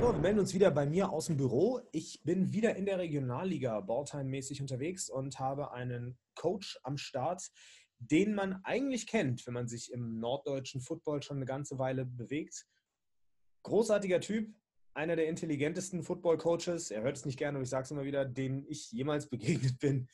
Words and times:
So, 0.00 0.12
wir 0.12 0.20
melden 0.20 0.38
uns 0.38 0.54
wieder 0.54 0.70
bei 0.70 0.86
mir 0.86 1.10
aus 1.10 1.26
dem 1.26 1.36
Büro. 1.36 1.80
Ich 1.92 2.22
bin 2.24 2.52
wieder 2.52 2.76
in 2.76 2.86
der 2.86 2.98
Regionalliga 2.98 3.80
Balltime-mäßig 3.80 4.60
unterwegs 4.60 5.10
und 5.10 5.38
habe 5.38 5.72
einen 5.72 6.18
Coach 6.34 6.78
am 6.82 6.96
Start, 6.96 7.50
den 7.98 8.34
man 8.34 8.60
eigentlich 8.64 9.06
kennt, 9.06 9.46
wenn 9.46 9.54
man 9.54 9.68
sich 9.68 9.92
im 9.92 10.20
norddeutschen 10.20 10.80
Football 10.80 11.22
schon 11.22 11.38
eine 11.38 11.46
ganze 11.46 11.78
Weile 11.78 12.06
bewegt. 12.06 12.66
Großartiger 13.64 14.20
Typ, 14.20 14.54
einer 14.94 15.16
der 15.16 15.28
intelligentesten 15.28 16.02
Football-Coaches, 16.02 16.90
er 16.90 17.02
hört 17.02 17.16
es 17.16 17.24
nicht 17.24 17.38
gerne 17.38 17.58
und 17.58 17.64
ich 17.64 17.70
sage 17.70 17.84
es 17.84 17.90
immer 17.90 18.04
wieder, 18.04 18.24
dem 18.24 18.64
ich 18.68 18.90
jemals 18.92 19.28
begegnet 19.28 19.78
bin. 19.78 20.08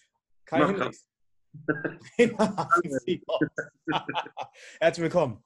Kai 0.44 0.66
Hendricks. 0.66 1.06
Herzlich 4.80 5.02
willkommen. 5.02 5.44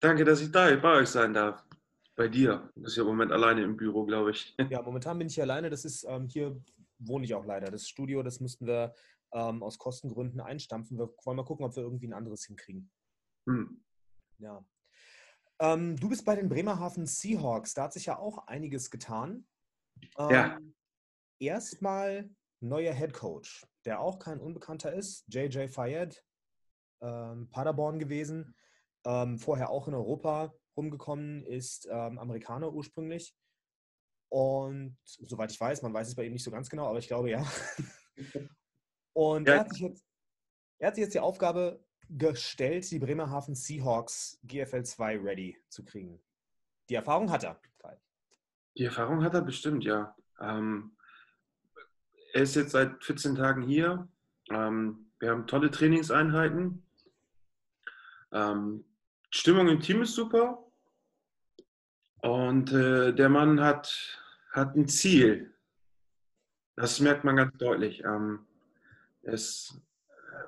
Danke, 0.00 0.24
dass 0.24 0.40
ich 0.40 0.50
da 0.50 0.74
bei 0.76 0.98
euch 0.98 1.08
sein 1.08 1.34
darf. 1.34 1.64
Bei 2.16 2.28
dir. 2.28 2.70
Du 2.74 2.82
bist 2.82 2.96
ja 2.96 3.02
im 3.02 3.08
Moment 3.08 3.32
alleine 3.32 3.62
im 3.62 3.76
Büro, 3.76 4.04
glaube 4.04 4.32
ich. 4.32 4.54
Ja, 4.70 4.82
momentan 4.82 5.18
bin 5.18 5.28
ich 5.28 5.34
hier 5.34 5.44
alleine. 5.44 5.70
Das 5.70 5.84
ist 5.84 6.04
ähm, 6.04 6.28
hier 6.28 6.60
wohne 6.98 7.24
ich 7.24 7.34
auch 7.34 7.44
leider. 7.44 7.70
Das 7.70 7.88
Studio, 7.88 8.22
das 8.22 8.40
müssten 8.40 8.66
wir 8.66 8.94
ähm, 9.32 9.62
aus 9.62 9.78
Kostengründen 9.78 10.40
einstampfen. 10.40 10.98
Wir 10.98 11.10
wollen 11.24 11.36
mal 11.36 11.44
gucken, 11.44 11.64
ob 11.64 11.76
wir 11.76 11.82
irgendwie 11.82 12.08
ein 12.08 12.12
anderes 12.12 12.44
hinkriegen. 12.44 12.90
Hm. 13.48 13.82
Ja. 14.38 14.64
Ähm, 15.60 15.96
du 15.96 16.08
bist 16.08 16.24
bei 16.24 16.36
den 16.36 16.48
Bremerhaven 16.48 17.06
Seahawks. 17.06 17.74
Da 17.74 17.84
hat 17.84 17.92
sich 17.92 18.06
ja 18.06 18.18
auch 18.18 18.46
einiges 18.46 18.90
getan. 18.90 19.46
ja. 20.18 20.56
Ähm, 20.56 20.74
erstmal 21.38 22.30
neuer 22.60 22.92
Head 22.92 23.12
Coach, 23.12 23.66
der 23.84 24.00
auch 24.00 24.18
kein 24.18 24.40
Unbekannter 24.40 24.92
ist. 24.92 25.24
JJ 25.28 25.68
Fayed, 25.68 26.22
ähm, 27.02 27.48
Paderborn 27.50 27.98
gewesen. 27.98 28.54
Ähm, 29.04 29.38
vorher 29.38 29.70
auch 29.70 29.88
in 29.88 29.94
Europa 29.94 30.52
rumgekommen, 30.76 31.44
ist 31.44 31.88
ähm, 31.90 32.18
Amerikaner 32.18 32.72
ursprünglich. 32.72 33.34
Und 34.28 34.96
soweit 35.04 35.50
ich 35.50 35.60
weiß, 35.60 35.82
man 35.82 35.92
weiß 35.92 36.08
es 36.08 36.14
bei 36.14 36.24
ihm 36.24 36.32
nicht 36.32 36.44
so 36.44 36.50
ganz 36.50 36.70
genau, 36.70 36.86
aber 36.86 36.98
ich 36.98 37.08
glaube 37.08 37.30
ja. 37.30 37.44
Und 39.12 39.48
ja. 39.48 39.54
Er, 39.54 39.60
hat 39.60 39.70
sich 39.70 39.80
jetzt, 39.80 40.04
er 40.78 40.88
hat 40.88 40.94
sich 40.94 41.02
jetzt 41.02 41.14
die 41.14 41.20
Aufgabe 41.20 41.84
gestellt, 42.08 42.90
die 42.90 42.98
Bremerhaven 42.98 43.54
Seahawks 43.54 44.38
GFL 44.44 44.84
2 44.84 45.18
ready 45.18 45.56
zu 45.68 45.84
kriegen. 45.84 46.20
Die 46.88 46.94
Erfahrung 46.94 47.30
hat 47.30 47.44
er. 47.44 47.60
Die 48.76 48.84
Erfahrung 48.84 49.22
hat 49.24 49.34
er 49.34 49.42
bestimmt, 49.42 49.84
ja. 49.84 50.14
Ähm, 50.40 50.96
er 52.32 52.42
ist 52.42 52.54
jetzt 52.54 52.70
seit 52.70 53.02
14 53.02 53.34
Tagen 53.34 53.62
hier. 53.62 54.08
Ähm, 54.50 55.12
wir 55.18 55.30
haben 55.30 55.46
tolle 55.46 55.70
Trainingseinheiten. 55.70 56.86
Ähm, 58.32 58.84
Stimmung 59.30 59.68
im 59.68 59.80
Team 59.80 60.02
ist 60.02 60.14
super. 60.14 60.58
Und 62.22 62.72
äh, 62.72 63.14
der 63.14 63.28
Mann 63.28 63.60
hat, 63.60 64.18
hat 64.52 64.76
ein 64.76 64.88
Ziel. 64.88 65.54
Das 66.76 67.00
merkt 67.00 67.24
man 67.24 67.36
ganz 67.36 67.56
deutlich. 67.56 68.02
Ähm, 68.04 68.40
es 69.22 69.80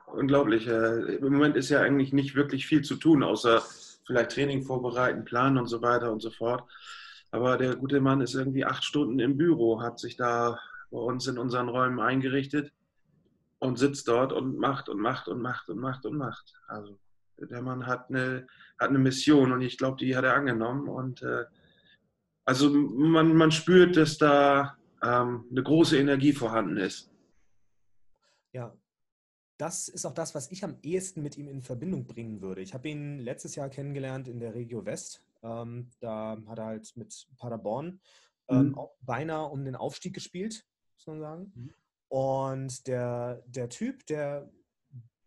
unglaublich. 0.07 0.67
Äh, 0.67 1.17
Im 1.17 1.33
Moment 1.33 1.57
ist 1.57 1.71
ja 1.71 1.81
eigentlich 1.81 2.13
nicht 2.13 2.35
wirklich 2.35 2.67
viel 2.67 2.83
zu 2.83 2.97
tun, 2.97 3.23
außer 3.23 3.63
vielleicht 4.07 4.33
Training 4.33 4.63
vorbereiten, 4.63 5.25
planen 5.25 5.59
und 5.59 5.69
so 5.69 5.81
weiter 5.83 6.13
und 6.13 6.21
so 6.21 6.31
fort. 6.31 6.69
Aber 7.31 7.57
der 7.57 7.77
gute 7.77 8.01
Mann 8.01 8.21
ist 8.21 8.35
irgendwie 8.35 8.65
acht 8.65 8.85
Stunden 8.85 9.19
im 9.19 9.39
Büro, 9.39 9.81
hat 9.81 9.99
sich 9.99 10.17
da 10.17 10.59
bei 10.91 10.99
uns 10.99 11.27
in 11.27 11.39
unseren 11.39 11.69
Räumen 11.69 12.01
eingerichtet 12.01 12.73
und 13.59 13.79
sitzt 13.79 14.09
dort 14.09 14.33
und 14.33 14.59
macht 14.59 14.89
und 14.89 15.01
macht 15.01 15.29
und 15.29 15.41
macht 15.41 15.71
und 15.71 15.79
macht 15.79 16.05
und 16.05 16.17
macht. 16.17 16.55
Also 16.67 16.99
der 17.39 17.63
Mann 17.63 17.87
hat 17.87 18.09
eine, 18.09 18.47
hat 18.79 18.91
eine 18.91 18.99
Mission 18.99 19.53
und 19.53 19.63
ich 19.63 19.79
glaube, 19.79 19.97
die 19.99 20.17
hat 20.17 20.25
er 20.25 20.35
angenommen. 20.35 20.89
Und 20.89 21.23
äh, 21.23 21.45
also 22.45 22.71
man, 22.71 23.35
man 23.35 23.51
spürt, 23.51 23.97
dass 23.97 24.19
da 24.19 24.77
ähm, 25.03 25.45
eine 25.51 25.63
große 25.63 25.99
Energie 25.99 26.33
vorhanden 26.33 26.77
ist. 26.77 27.11
Ja, 28.53 28.75
das 29.59 29.89
ist 29.89 30.05
auch 30.05 30.15
das, 30.15 30.35
was 30.35 30.51
ich 30.51 30.65
am 30.65 30.77
ehesten 30.83 31.23
mit 31.23 31.37
ihm 31.37 31.49
in 31.49 31.63
Verbindung 31.63 32.07
bringen 32.07 32.41
würde. 32.41 32.63
Ich 32.63 32.75
habe 32.75 32.89
ihn 32.89 33.19
letztes 33.19 33.55
Jahr 33.55 33.69
kennengelernt 33.69 34.29
in 34.29 34.41
der 34.41 34.55
Regio 34.55 34.85
West. 34.85 35.25
Ähm, 35.43 35.91
da 36.01 36.37
hat 36.47 36.59
er 36.59 36.67
halt 36.67 36.97
mit 36.97 37.27
Paderborn 37.39 38.01
ähm, 38.49 38.69
mhm. 38.69 38.79
auch 38.79 38.95
beinahe 39.01 39.47
um 39.47 39.65
den 39.65 39.77
Aufstieg 39.77 40.15
gespielt, 40.15 40.67
muss 40.97 41.07
man 41.07 41.21
sagen. 41.21 41.53
Mhm. 41.55 41.75
Und 42.09 42.87
der, 42.87 43.43
der 43.47 43.69
Typ, 43.69 44.05
der 44.07 44.51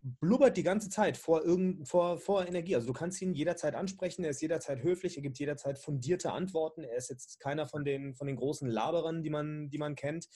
blubbert 0.06 0.56
die 0.56 0.64
ganze 0.64 0.90
Zeit 0.90 1.18
vor, 1.18 1.44
irgend, 1.44 1.88
vor, 1.88 2.20
vor 2.20 2.48
Energie. 2.48 2.76
Also 2.76 2.86
du 2.86 2.94
kannst 2.94 3.20
ihn 3.24 3.34
jederzeit 3.34 3.74
ansprechen, 3.74 4.24
er 4.24 4.30
ist 4.30 4.42
jederzeit 4.42 4.84
höflich, 4.84 5.18
er 5.18 5.24
gibt 5.24 5.40
jederzeit 5.40 5.80
fundierte 5.80 6.32
Antworten. 6.32 6.84
Er 6.84 6.96
ist 6.96 7.10
jetzt 7.10 7.40
keiner 7.40 7.66
von 7.66 7.84
den, 7.84 8.14
von 8.14 8.28
den 8.28 8.36
großen 8.36 8.70
Laberern, 8.70 9.24
die 9.24 9.32
man, 9.32 9.72
die 9.72 9.80
man 9.80 9.96
kennt, 9.96 10.28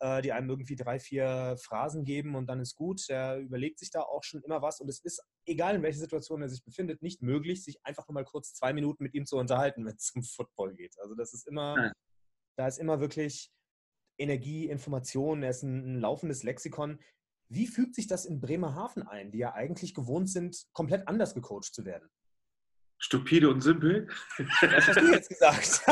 äh, 0.00 0.22
die 0.22 0.32
einem 0.32 0.50
irgendwie 0.50 0.74
drei, 0.74 0.98
vier 0.98 1.56
Phrasen 1.56 2.04
geben 2.04 2.34
und 2.34 2.48
dann 2.48 2.58
ist 2.58 2.74
gut. 2.74 3.08
Er 3.08 3.38
überlegt 3.38 3.78
sich 3.78 3.90
da 3.90 4.00
auch 4.00 4.24
schon 4.24 4.42
immer 4.42 4.60
was 4.60 4.80
und 4.80 4.88
es 4.88 4.98
ist, 4.98 5.22
egal 5.46 5.76
in 5.76 5.82
welcher 5.82 6.00
Situation 6.00 6.42
er 6.42 6.48
sich 6.48 6.64
befindet, 6.64 7.00
nicht 7.00 7.22
möglich, 7.22 7.62
sich 7.62 7.78
einfach 7.84 8.08
nur 8.08 8.14
mal 8.14 8.24
kurz 8.24 8.54
zwei 8.54 8.72
Minuten 8.72 9.04
mit 9.04 9.14
ihm 9.14 9.24
zu 9.24 9.36
unterhalten, 9.36 9.84
wenn 9.86 9.94
es 9.94 10.06
zum 10.06 10.24
Football 10.24 10.74
geht. 10.74 10.96
Also 11.00 11.14
das 11.14 11.32
ist 11.32 11.46
immer, 11.46 11.76
ja. 11.78 11.92
da 12.56 12.66
ist 12.66 12.78
immer 12.78 12.98
wirklich 12.98 13.52
Energie, 14.18 14.68
Information, 14.68 15.44
er 15.44 15.50
ist 15.50 15.62
ein, 15.62 15.94
ein 15.96 16.00
laufendes 16.00 16.42
Lexikon. 16.42 16.98
Wie 17.54 17.66
fügt 17.66 17.94
sich 17.94 18.06
das 18.06 18.24
in 18.24 18.40
Bremerhaven 18.40 19.06
ein, 19.06 19.30
die 19.30 19.38
ja 19.38 19.52
eigentlich 19.52 19.94
gewohnt 19.94 20.30
sind, 20.30 20.56
komplett 20.72 21.06
anders 21.06 21.34
gecoacht 21.34 21.74
zu 21.74 21.84
werden? 21.84 22.08
Stupide 22.96 23.50
und 23.50 23.60
simpel. 23.60 24.08
Was 24.38 24.88
hast 24.88 25.00
du 25.00 25.12
jetzt 25.12 25.28
gesagt? 25.28 25.82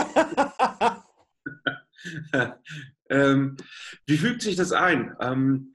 ähm, 3.11 3.59
wie 4.07 4.17
fügt 4.17 4.41
sich 4.41 4.57
das 4.57 4.73
ein? 4.73 5.15
Ähm, 5.21 5.75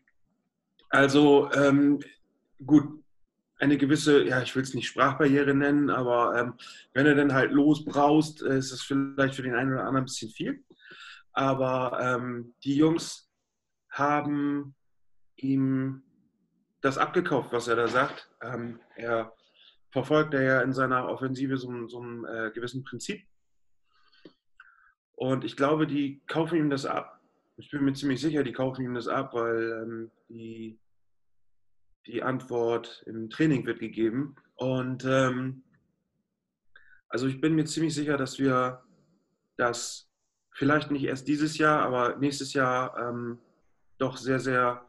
also 0.90 1.52
ähm, 1.52 2.00
gut, 2.66 3.04
eine 3.60 3.78
gewisse, 3.78 4.24
ja, 4.24 4.42
ich 4.42 4.56
will 4.56 4.64
es 4.64 4.74
nicht 4.74 4.88
Sprachbarriere 4.88 5.54
nennen, 5.54 5.92
aber 5.92 6.36
ähm, 6.40 6.54
wenn 6.94 7.06
er 7.06 7.14
dann 7.14 7.34
halt 7.34 7.52
losbraust, 7.52 8.42
äh, 8.42 8.58
ist 8.58 8.72
es 8.72 8.82
vielleicht 8.82 9.36
für 9.36 9.44
den 9.44 9.54
einen 9.54 9.74
oder 9.74 9.82
anderen 9.82 9.98
ein 9.98 10.06
bisschen 10.06 10.32
viel. 10.32 10.64
Aber 11.32 12.00
ähm, 12.02 12.56
die 12.64 12.76
Jungs 12.76 13.30
haben 13.92 14.74
ihm 15.38 16.04
das 16.82 16.98
abgekauft, 16.98 17.52
was 17.52 17.68
er 17.68 17.76
da 17.76 17.88
sagt. 17.88 18.30
Ähm, 18.42 18.80
er 18.96 19.34
verfolgt 19.92 20.34
er 20.34 20.42
ja 20.44 20.62
in 20.62 20.74
seiner 20.74 21.08
Offensive 21.08 21.58
so, 21.58 21.88
so 21.88 22.02
ein 22.02 22.26
äh, 22.26 22.52
gewissen 22.54 22.84
Prinzip. 22.84 23.26
Und 25.16 25.44
ich 25.44 25.56
glaube, 25.56 25.88
die 25.88 26.22
kaufen 26.28 26.58
ihm 26.58 26.70
das 26.70 26.86
ab. 26.86 27.20
Ich 27.58 27.72
bin 27.72 27.86
mir 27.86 27.94
ziemlich 27.94 28.20
sicher, 28.20 28.44
die 28.44 28.52
kaufen 28.52 28.84
ihm 28.84 28.94
das 28.94 29.08
ab, 29.08 29.34
weil 29.34 29.84
ähm, 29.84 30.12
die, 30.28 30.78
die 32.06 32.22
Antwort 32.22 33.04
im 33.06 33.30
Training 33.30 33.66
wird 33.66 33.80
gegeben. 33.80 34.36
Und 34.56 35.06
ähm, 35.06 35.64
also 37.08 37.28
ich 37.28 37.40
bin 37.40 37.56
mir 37.56 37.66
ziemlich 37.66 37.96
sicher, 37.96 38.18
dass 38.18 38.40
wir 38.40 38.84
das 39.58 40.10
vielleicht 40.52 40.92
nicht 40.92 41.06
erst 41.06 41.28
dieses 41.28 41.58
Jahr, 41.58 41.82
aber 41.82 42.18
nächstes 42.18 42.54
Jahr 42.54 42.98
ähm, 43.00 43.40
doch 43.98 44.18
sehr, 44.18 44.40
sehr 44.40 44.86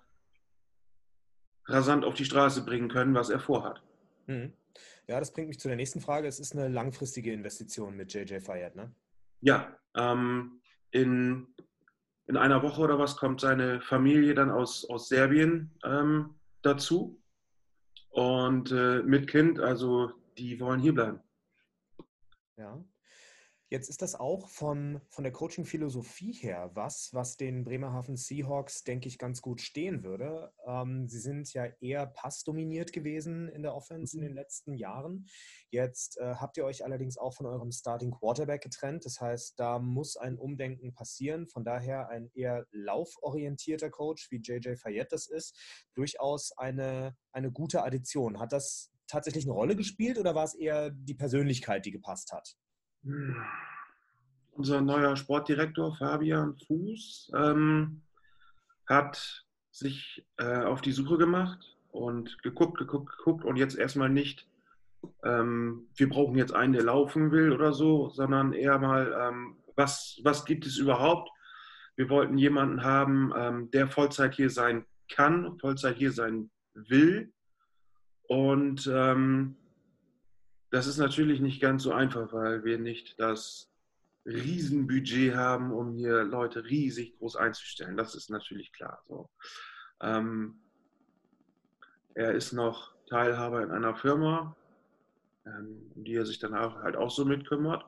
rasant 1.67 2.05
auf 2.05 2.15
die 2.15 2.25
Straße 2.25 2.65
bringen 2.65 2.89
können, 2.89 3.15
was 3.15 3.31
er 3.31 3.41
vorhat. 3.41 3.83
Mhm. 4.27 4.53
Ja, 5.09 5.21
das 5.21 5.33
bringt 5.33 5.49
mich 5.49 5.61
zu 5.61 5.69
der 5.69 5.77
nächsten 5.77 6.01
Frage. 6.01 6.27
Es 6.27 6.41
ist 6.41 6.53
eine 6.53 6.69
langfristige 6.69 7.33
Investition 7.33 7.97
mit 7.97 8.13
JJ 8.13 8.41
Fayed, 8.41 8.75
ne? 8.75 8.93
Ja, 9.41 9.77
ähm, 9.95 10.61
in, 10.91 11.47
in 12.27 12.37
einer 12.37 12.63
Woche 12.63 12.81
oder 12.83 12.99
was 12.99 13.17
kommt 13.17 13.41
seine 13.41 13.81
Familie 13.81 14.35
dann 14.35 14.51
aus, 14.51 14.85
aus 14.89 15.09
Serbien 15.09 15.71
ähm, 15.85 16.35
dazu. 16.63 17.21
Und 18.11 18.73
äh, 18.73 19.03
mit 19.03 19.29
Kind, 19.29 19.61
also 19.61 20.11
die 20.39 20.59
wollen 20.59 20.81
hier 20.81 20.95
bleiben. 20.95 21.21
Ja. 22.57 22.83
Jetzt 23.77 23.91
ist 23.91 24.01
das 24.01 24.15
auch 24.15 24.49
von, 24.49 25.03
von 25.11 25.23
der 25.23 25.35
Coaching-Philosophie 25.35 26.33
her 26.33 26.71
was, 26.73 27.13
was 27.13 27.37
den 27.37 27.63
Bremerhaven 27.63 28.17
Seahawks, 28.17 28.85
denke 28.85 29.07
ich, 29.07 29.19
ganz 29.19 29.43
gut 29.43 29.61
stehen 29.61 30.03
würde. 30.03 30.51
Ähm, 30.67 31.07
sie 31.11 31.19
sind 31.19 31.53
ja 31.53 31.67
eher 31.83 32.07
passdominiert 32.07 32.95
gewesen 32.95 33.51
in 33.51 33.61
der 33.61 33.75
Offense 33.75 34.17
mhm. 34.17 34.23
in 34.23 34.29
den 34.31 34.35
letzten 34.35 34.73
Jahren. 34.73 35.27
Jetzt 35.69 36.17
äh, 36.17 36.37
habt 36.37 36.57
ihr 36.57 36.65
euch 36.65 36.87
allerdings 36.87 37.19
auch 37.19 37.35
von 37.35 37.45
eurem 37.45 37.71
Starting 37.71 38.13
Quarterback 38.13 38.63
getrennt. 38.63 39.05
Das 39.05 39.21
heißt, 39.21 39.61
da 39.61 39.79
muss 39.79 40.17
ein 40.17 40.39
Umdenken 40.39 40.95
passieren. 40.95 41.47
Von 41.47 41.63
daher 41.63 42.09
ein 42.09 42.31
eher 42.33 42.65
lauforientierter 42.71 43.91
Coach, 43.91 44.31
wie 44.31 44.41
JJ 44.41 44.77
Fayette 44.77 45.09
das 45.11 45.27
ist, 45.27 45.55
durchaus 45.93 46.53
eine, 46.57 47.15
eine 47.31 47.53
gute 47.53 47.83
Addition. 47.83 48.41
Hat 48.41 48.55
das 48.55 48.91
tatsächlich 49.07 49.45
eine 49.45 49.53
Rolle 49.53 49.77
gespielt 49.77 50.17
oder 50.17 50.35
war 50.35 50.45
es 50.45 50.55
eher 50.55 50.89
die 50.89 51.15
Persönlichkeit, 51.15 51.85
die 51.85 51.91
gepasst 51.91 52.33
hat? 52.33 52.57
Unser 54.53 54.81
neuer 54.81 55.17
Sportdirektor 55.17 55.95
Fabian 55.97 56.57
Fuß 56.67 57.33
ähm, 57.37 58.03
hat 58.89 59.45
sich 59.71 60.27
äh, 60.39 60.63
auf 60.63 60.81
die 60.81 60.93
Suche 60.93 61.19
gemacht 61.19 61.77
und 61.91 62.43
geguckt, 62.43 62.79
geguckt, 62.79 63.17
geguckt 63.19 63.45
und 63.45 63.57
jetzt 63.57 63.77
erstmal 63.77 64.09
nicht 64.09 64.49
ähm, 65.25 65.89
wir 65.97 66.09
brauchen 66.09 66.37
jetzt 66.37 66.55
einen, 66.55 66.73
der 66.73 66.85
laufen 66.85 67.31
will 67.31 67.53
oder 67.53 67.73
so, 67.73 68.11
sondern 68.11 68.53
eher 68.53 68.79
mal, 68.79 69.15
ähm, 69.19 69.57
was, 69.75 70.21
was 70.23 70.45
gibt 70.45 70.67
es 70.67 70.79
überhaupt? 70.79 71.31
Wir 71.97 72.09
wollten 72.11 72.39
jemanden 72.39 72.83
haben, 72.85 73.33
ähm, 73.37 73.71
der 73.71 73.89
Vollzeit 73.89 74.35
hier 74.35 74.51
sein 74.51 74.85
kann, 75.11 75.59
Vollzeit 75.59 75.97
hier 75.97 76.13
sein 76.13 76.51
will. 76.75 77.33
Und 78.29 78.91
ähm, 78.93 79.57
das 80.71 80.87
ist 80.87 80.99
natürlich 80.99 81.41
nicht 81.41 81.61
ganz 81.61 81.83
so 81.83 81.93
einfach, 81.93 82.33
weil 82.33 82.65
wir 82.65 82.79
nicht 82.79 83.19
das 83.19 83.71
Riesenbudget 84.27 85.35
haben, 85.37 85.73
um 85.73 85.93
hier 85.93 86.25
Leute 86.25 86.65
riesig 86.65 87.17
groß 87.19 87.37
einzustellen. 87.37 87.97
Das 87.97 88.15
ist 88.15 88.31
natürlich 88.31 88.73
klar. 88.73 89.01
So. 89.07 89.31
Ähm, 90.01 90.61
er 92.15 92.33
ist 92.33 92.53
noch 92.53 92.93
Teilhaber 93.09 93.63
in 93.63 93.71
einer 93.71 93.95
Firma, 93.95 94.57
ähm, 95.47 95.93
die 95.95 96.15
er 96.15 96.27
sich 96.27 96.39
dann 96.39 96.55
auch, 96.55 96.83
halt 96.83 96.97
auch 96.97 97.11
so 97.11 97.25
mitkümmert. 97.25 97.85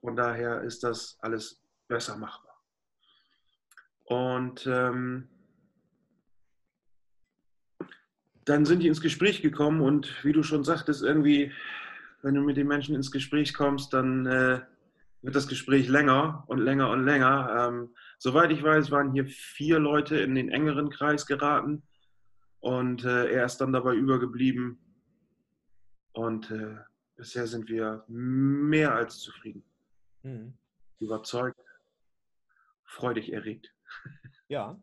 Von 0.00 0.16
daher 0.16 0.62
ist 0.62 0.82
das 0.82 1.18
alles 1.20 1.62
besser 1.88 2.16
machbar. 2.16 2.58
Und 4.04 4.66
ähm, 4.66 5.28
dann 8.44 8.64
sind 8.64 8.80
die 8.80 8.88
ins 8.88 9.00
Gespräch 9.00 9.42
gekommen 9.42 9.80
und 9.80 10.24
wie 10.24 10.32
du 10.32 10.42
schon 10.42 10.64
sagtest, 10.64 11.02
irgendwie, 11.02 11.52
wenn 12.22 12.34
du 12.34 12.40
mit 12.40 12.56
den 12.56 12.68
Menschen 12.68 12.94
ins 12.94 13.10
Gespräch 13.10 13.52
kommst, 13.52 13.92
dann 13.92 14.26
äh, 14.26 14.60
wird 15.22 15.36
das 15.36 15.48
Gespräch 15.48 15.88
länger 15.88 16.44
und 16.46 16.58
länger 16.58 16.90
und 16.90 17.04
länger. 17.04 17.68
Ähm, 17.68 17.94
soweit 18.18 18.50
ich 18.50 18.62
weiß, 18.62 18.90
waren 18.90 19.12
hier 19.12 19.26
vier 19.26 19.78
Leute 19.78 20.16
in 20.18 20.34
den 20.34 20.48
engeren 20.48 20.90
Kreis 20.90 21.26
geraten 21.26 21.82
und 22.60 23.04
äh, 23.04 23.32
er 23.32 23.44
ist 23.44 23.58
dann 23.58 23.72
dabei 23.72 23.94
übergeblieben. 23.94 24.78
Und 26.12 26.50
äh, 26.50 26.76
bisher 27.16 27.46
sind 27.46 27.68
wir 27.68 28.04
mehr 28.08 28.94
als 28.94 29.18
zufrieden. 29.18 29.64
Mhm. 30.22 30.54
Überzeugt, 30.98 31.60
freudig 32.84 33.32
erregt. 33.32 33.72
Ja, 34.48 34.78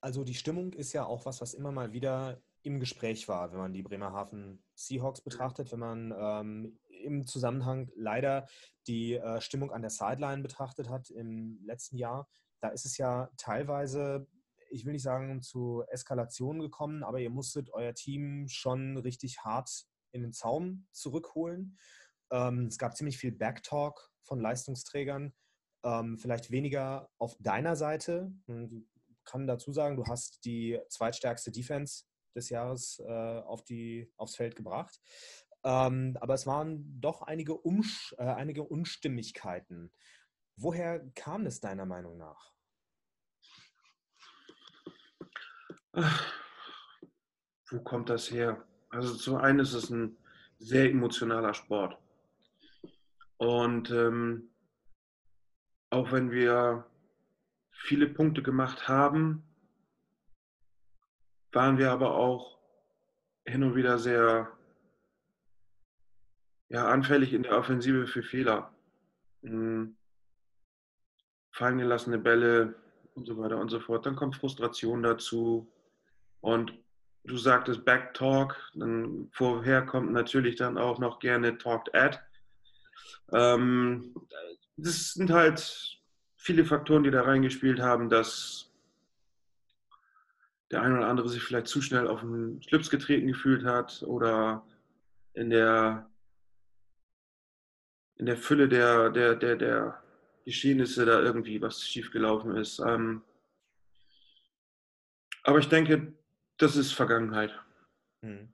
also 0.00 0.24
die 0.24 0.34
Stimmung 0.34 0.74
ist 0.74 0.92
ja 0.92 1.04
auch 1.04 1.24
was, 1.24 1.40
was 1.40 1.54
immer 1.54 1.72
mal 1.72 1.92
wieder 1.92 2.40
im 2.62 2.80
Gespräch 2.80 3.28
war, 3.28 3.52
wenn 3.52 3.58
man 3.58 3.72
die 3.72 3.82
Bremerhaven 3.82 4.62
Seahawks 4.74 5.22
betrachtet, 5.22 5.72
wenn 5.72 5.78
man 5.78 6.14
ähm, 6.16 6.78
im 6.88 7.26
Zusammenhang 7.26 7.90
leider 7.94 8.46
die 8.86 9.14
äh, 9.14 9.40
Stimmung 9.40 9.72
an 9.72 9.82
der 9.82 9.90
Sideline 9.90 10.42
betrachtet 10.42 10.88
hat 10.88 11.10
im 11.10 11.58
letzten 11.64 11.96
Jahr. 11.96 12.28
Da 12.60 12.68
ist 12.68 12.84
es 12.84 12.98
ja 12.98 13.30
teilweise, 13.36 14.26
ich 14.70 14.84
will 14.84 14.92
nicht 14.92 15.02
sagen 15.02 15.42
zu 15.42 15.84
Eskalationen 15.88 16.60
gekommen, 16.60 17.02
aber 17.02 17.20
ihr 17.20 17.30
musstet 17.30 17.70
euer 17.72 17.94
Team 17.94 18.46
schon 18.48 18.98
richtig 18.98 19.40
hart 19.40 19.86
in 20.12 20.22
den 20.22 20.32
Zaum 20.32 20.86
zurückholen. 20.92 21.78
Ähm, 22.30 22.66
es 22.66 22.78
gab 22.78 22.96
ziemlich 22.96 23.18
viel 23.18 23.32
Backtalk 23.32 24.10
von 24.22 24.40
Leistungsträgern. 24.40 25.32
Ähm, 25.82 26.18
vielleicht 26.18 26.50
weniger 26.50 27.08
auf 27.18 27.36
deiner 27.40 27.74
Seite. 27.74 28.32
Ich 28.46 29.24
kann 29.24 29.46
dazu 29.46 29.72
sagen, 29.72 29.96
du 29.96 30.04
hast 30.06 30.44
die 30.44 30.78
zweitstärkste 30.88 31.50
Defense 31.50 32.04
des 32.34 32.50
Jahres 32.50 33.00
äh, 33.00 33.40
auf 33.40 33.64
die, 33.64 34.12
aufs 34.16 34.36
Feld 34.36 34.56
gebracht. 34.56 35.00
Ähm, 35.62 36.16
aber 36.20 36.34
es 36.34 36.46
waren 36.46 37.00
doch 37.00 37.22
einige, 37.22 37.54
Umsch 37.54 38.14
äh, 38.18 38.24
einige 38.24 38.62
Unstimmigkeiten. 38.62 39.92
Woher 40.56 41.00
kam 41.14 41.46
es 41.46 41.60
deiner 41.60 41.86
Meinung 41.86 42.16
nach? 42.16 42.52
Ach, 45.92 46.32
wo 47.70 47.80
kommt 47.80 48.08
das 48.08 48.30
her? 48.30 48.66
Also 48.90 49.14
zum 49.14 49.36
einen 49.36 49.60
ist 49.60 49.74
es 49.74 49.90
ein 49.90 50.16
sehr 50.58 50.90
emotionaler 50.90 51.54
Sport. 51.54 51.98
Und 53.38 53.90
ähm, 53.90 54.50
auch 55.90 56.12
wenn 56.12 56.30
wir 56.30 56.86
viele 57.70 58.08
Punkte 58.08 58.42
gemacht 58.42 58.88
haben, 58.88 59.49
waren 61.52 61.78
wir 61.78 61.90
aber 61.90 62.14
auch 62.14 62.58
hin 63.44 63.62
und 63.62 63.74
wieder 63.74 63.98
sehr 63.98 64.50
ja, 66.68 66.88
anfällig 66.88 67.32
in 67.32 67.42
der 67.42 67.58
Offensive 67.58 68.06
für 68.06 68.22
Fehler. 68.22 68.72
Hm. 69.42 69.96
Fallen 71.52 71.78
gelassene 71.78 72.18
Bälle 72.18 72.76
und 73.14 73.26
so 73.26 73.36
weiter 73.38 73.58
und 73.58 73.70
so 73.70 73.80
fort. 73.80 74.06
Dann 74.06 74.16
kommt 74.16 74.36
Frustration 74.36 75.02
dazu. 75.02 75.70
Und 76.40 76.72
du 77.24 77.36
sagtest 77.36 77.84
Backtalk. 77.84 78.56
Dann 78.74 79.28
vorher 79.32 79.82
kommt 79.84 80.12
natürlich 80.12 80.56
dann 80.56 80.78
auch 80.78 81.00
noch 81.00 81.18
gerne 81.18 81.58
Talked 81.58 81.94
at. 81.94 82.22
Ähm, 83.32 84.14
das 84.76 85.14
sind 85.14 85.30
halt 85.30 85.98
viele 86.36 86.64
Faktoren, 86.64 87.02
die 87.02 87.10
da 87.10 87.22
reingespielt 87.22 87.80
haben, 87.80 88.08
dass 88.08 88.69
der 90.70 90.82
eine 90.82 90.98
oder 90.98 91.08
andere 91.08 91.28
sich 91.28 91.42
vielleicht 91.42 91.66
zu 91.66 91.82
schnell 91.82 92.06
auf 92.06 92.20
den 92.20 92.62
Schlips 92.62 92.90
getreten 92.90 93.26
gefühlt 93.26 93.64
hat 93.64 94.02
oder 94.04 94.64
in 95.34 95.50
der, 95.50 96.08
in 98.16 98.26
der 98.26 98.36
Fülle 98.36 98.68
der, 98.68 99.10
der, 99.10 99.34
der, 99.34 99.56
der 99.56 100.02
Geschehnisse 100.44 101.04
da 101.04 101.20
irgendwie 101.20 101.60
was 101.60 101.82
schiefgelaufen 101.82 102.56
ist. 102.56 102.78
Ähm, 102.80 103.22
aber 105.42 105.58
ich 105.58 105.68
denke, 105.68 106.12
das 106.58 106.76
ist 106.76 106.92
Vergangenheit. 106.92 107.58
Hm. 108.22 108.52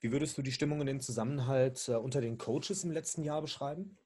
Wie 0.00 0.12
würdest 0.12 0.36
du 0.38 0.42
die 0.42 0.52
Stimmung 0.52 0.80
und 0.80 0.86
den 0.86 1.00
Zusammenhalt 1.00 1.88
äh, 1.88 1.94
unter 1.94 2.20
den 2.20 2.38
Coaches 2.38 2.84
im 2.84 2.90
letzten 2.90 3.22
Jahr 3.22 3.40
beschreiben? 3.40 3.96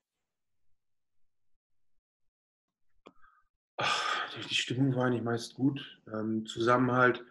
Ach, 3.77 4.37
die 4.49 4.55
Stimmung 4.55 4.95
war 4.95 5.07
eigentlich 5.07 5.23
meist 5.23 5.55
gut. 5.55 6.01
Ähm, 6.13 6.47
Zusammenhalt 6.47 7.25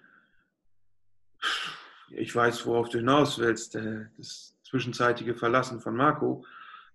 ich 2.15 2.35
weiß, 2.35 2.65
worauf 2.65 2.89
du 2.89 2.97
hinaus 2.99 3.39
willst, 3.39 3.75
äh, 3.75 4.05
das 4.17 4.57
zwischenzeitige 4.63 5.35
Verlassen 5.35 5.79
von 5.79 5.95
Marco. 5.95 6.45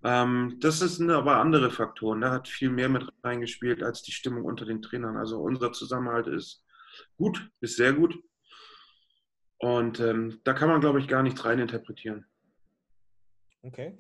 Ähm, 0.03 0.59
das 0.61 0.79
sind 0.79 1.11
aber 1.11 1.37
andere 1.37 1.71
Faktoren. 1.71 2.21
Da 2.21 2.31
hat 2.31 2.49
viel 2.49 2.71
mehr 2.71 2.89
mit 2.89 3.09
reingespielt 3.23 3.83
als 3.83 4.03
die 4.03 4.13
Stimmung 4.13 4.45
unter 4.45 4.65
den 4.65 4.83
Trainern. 4.83 5.17
Also 5.17 5.41
unser 5.41 5.73
Zusammenhalt 5.73 6.27
ist 6.27 6.65
gut, 7.17 7.51
ist 7.61 7.77
sehr 7.77 7.93
gut. 7.93 8.19
Und 9.59 10.01
ähm, 10.01 10.41
da 10.45 10.53
kann 10.53 10.69
man, 10.69 10.81
glaube 10.81 11.01
ich, 11.01 11.09
gar 11.09 11.23
nichts 11.23 11.45
reininterpretieren. 11.45 12.27
Okay. 13.63 13.97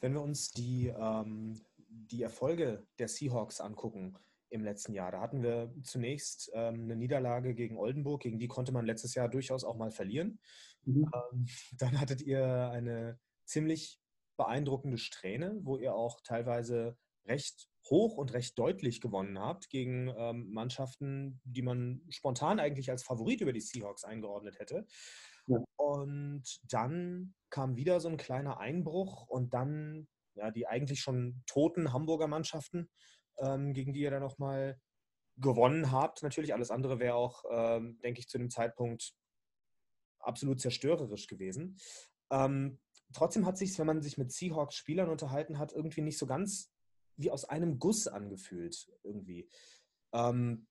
Wenn 0.00 0.12
wir 0.12 0.20
uns 0.20 0.50
die, 0.50 0.88
ähm, 0.88 1.60
die 1.88 2.22
Erfolge 2.22 2.86
der 2.98 3.08
Seahawks 3.08 3.60
angucken, 3.60 4.18
im 4.56 4.64
letzten 4.64 4.92
Jahr. 4.92 5.12
Da 5.12 5.20
hatten 5.20 5.42
wir 5.42 5.72
zunächst 5.82 6.50
ähm, 6.54 6.82
eine 6.82 6.96
Niederlage 6.96 7.54
gegen 7.54 7.78
Oldenburg, 7.78 8.22
gegen 8.22 8.38
die 8.38 8.48
konnte 8.48 8.72
man 8.72 8.86
letztes 8.86 9.14
Jahr 9.14 9.28
durchaus 9.28 9.64
auch 9.64 9.76
mal 9.76 9.92
verlieren. 9.92 10.40
Mhm. 10.84 11.08
Ähm, 11.14 11.46
dann 11.78 12.00
hattet 12.00 12.22
ihr 12.22 12.70
eine 12.70 13.18
ziemlich 13.44 14.00
beeindruckende 14.36 14.98
Strähne, 14.98 15.58
wo 15.62 15.76
ihr 15.78 15.94
auch 15.94 16.20
teilweise 16.22 16.96
recht 17.26 17.68
hoch 17.88 18.16
und 18.16 18.32
recht 18.32 18.58
deutlich 18.58 19.00
gewonnen 19.00 19.38
habt 19.38 19.68
gegen 19.70 20.12
ähm, 20.16 20.50
Mannschaften, 20.50 21.40
die 21.44 21.62
man 21.62 22.02
spontan 22.08 22.58
eigentlich 22.58 22.90
als 22.90 23.04
Favorit 23.04 23.40
über 23.40 23.52
die 23.52 23.60
Seahawks 23.60 24.04
eingeordnet 24.04 24.58
hätte. 24.58 24.86
Ja. 25.46 25.58
Und 25.76 26.42
dann 26.72 27.34
kam 27.50 27.76
wieder 27.76 28.00
so 28.00 28.08
ein 28.08 28.16
kleiner 28.16 28.58
Einbruch 28.58 29.26
und 29.28 29.54
dann 29.54 30.08
ja, 30.34 30.50
die 30.50 30.66
eigentlich 30.66 31.00
schon 31.00 31.42
toten 31.46 31.92
Hamburger 31.92 32.26
Mannschaften 32.26 32.88
ähm, 33.38 33.72
gegen 33.72 33.92
die 33.92 34.00
ihr 34.00 34.10
dann 34.10 34.22
nochmal 34.22 34.80
gewonnen 35.36 35.92
habt. 35.92 36.22
Natürlich, 36.22 36.54
alles 36.54 36.70
andere 36.70 36.98
wäre 36.98 37.14
auch, 37.14 37.44
ähm, 37.50 37.98
denke 38.02 38.20
ich, 38.20 38.28
zu 38.28 38.38
dem 38.38 38.50
Zeitpunkt 38.50 39.14
absolut 40.20 40.60
zerstörerisch 40.60 41.26
gewesen. 41.26 41.78
Ähm, 42.30 42.78
trotzdem 43.12 43.46
hat 43.46 43.58
sich, 43.58 43.78
wenn 43.78 43.86
man 43.86 44.02
sich 44.02 44.18
mit 44.18 44.32
Seahawks-Spielern 44.32 45.08
unterhalten 45.08 45.58
hat, 45.58 45.72
irgendwie 45.72 46.02
nicht 46.02 46.18
so 46.18 46.26
ganz 46.26 46.72
wie 47.16 47.30
aus 47.30 47.44
einem 47.44 47.78
Guss 47.78 48.08
angefühlt, 48.08 48.90
irgendwie. 49.02 49.48
Ähm, 50.12 50.66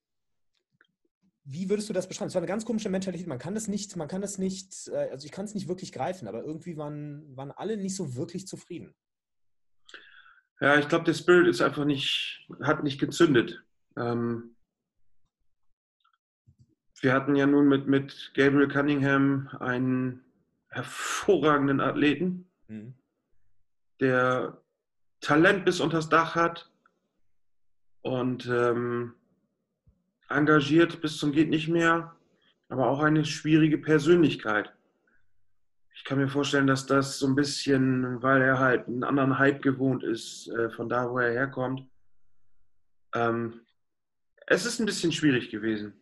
wie 1.43 1.69
würdest 1.69 1.89
du 1.89 1.93
das 1.93 2.07
beschreiben? 2.07 2.27
Es 2.27 2.33
war 2.33 2.41
eine 2.41 2.47
ganz 2.47 2.65
komische 2.65 2.89
Mentalität. 2.89 3.27
Man 3.27 3.37
kann 3.37 3.53
das 3.53 3.67
nicht, 3.67 3.95
man 3.95 4.07
kann 4.07 4.21
das 4.21 4.37
nicht, 4.37 4.87
äh, 4.87 5.09
also 5.11 5.25
ich 5.25 5.31
kann 5.31 5.45
es 5.45 5.53
nicht 5.53 5.67
wirklich 5.67 5.91
greifen, 5.91 6.27
aber 6.27 6.43
irgendwie 6.43 6.75
waren, 6.75 7.35
waren 7.35 7.51
alle 7.51 7.77
nicht 7.77 7.95
so 7.95 8.15
wirklich 8.15 8.47
zufrieden. 8.47 8.95
Ja, 10.61 10.77
ich 10.77 10.87
glaube, 10.87 11.05
der 11.05 11.13
Spirit 11.13 11.47
ist 11.47 11.61
einfach 11.61 11.85
nicht, 11.85 12.47
hat 12.61 12.83
nicht 12.83 12.99
gezündet. 12.99 13.63
Ähm, 13.97 14.55
wir 17.01 17.13
hatten 17.13 17.35
ja 17.35 17.45
nun 17.45 17.67
mit, 17.67 17.87
mit 17.87 18.31
Gabriel 18.35 18.67
Cunningham 18.67 19.49
einen 19.59 20.23
hervorragenden 20.69 21.81
Athleten, 21.81 22.49
mhm. 22.67 22.93
der 23.99 24.61
Talent 25.21 25.65
bis 25.65 25.79
unters 25.79 26.09
Dach 26.09 26.35
hat 26.35 26.71
und 28.01 28.45
ähm, 28.47 29.13
engagiert 30.29 31.01
bis 31.01 31.17
zum 31.17 31.31
geht 31.31 31.49
nicht 31.49 31.67
mehr, 31.67 32.15
aber 32.69 32.89
auch 32.89 32.99
eine 32.99 33.25
schwierige 33.25 33.77
Persönlichkeit. 33.77 34.74
Ich 35.95 36.03
kann 36.03 36.17
mir 36.17 36.27
vorstellen, 36.27 36.67
dass 36.67 36.85
das 36.85 37.17
so 37.17 37.25
ein 37.25 37.35
bisschen, 37.35 38.21
weil 38.21 38.41
er 38.41 38.59
halt 38.59 38.87
einen 38.87 39.03
anderen 39.03 39.39
Hype 39.39 39.61
gewohnt 39.61 40.03
ist, 40.03 40.49
äh, 40.49 40.69
von 40.69 40.89
da, 40.89 41.09
wo 41.09 41.19
er 41.19 41.31
herkommt. 41.31 41.87
Ähm, 43.13 43.61
es 44.45 44.65
ist 44.65 44.79
ein 44.79 44.85
bisschen 44.85 45.13
schwierig 45.13 45.49
gewesen, 45.49 45.93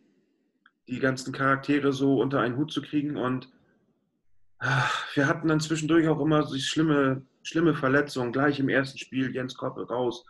die 0.88 0.98
ganzen 0.98 1.32
Charaktere 1.32 1.92
so 1.92 2.20
unter 2.20 2.40
einen 2.40 2.56
Hut 2.56 2.72
zu 2.72 2.82
kriegen. 2.82 3.16
Und 3.16 3.48
ach, 4.58 5.16
wir 5.16 5.28
hatten 5.28 5.48
dann 5.48 5.60
zwischendurch 5.60 6.08
auch 6.08 6.20
immer 6.20 6.42
so 6.42 6.58
schlimme, 6.58 7.24
schlimme 7.42 7.74
Verletzungen. 7.74 8.32
Gleich 8.32 8.58
im 8.58 8.68
ersten 8.68 8.98
Spiel 8.98 9.32
Jens 9.32 9.54
Koppel 9.56 9.84
raus. 9.84 10.26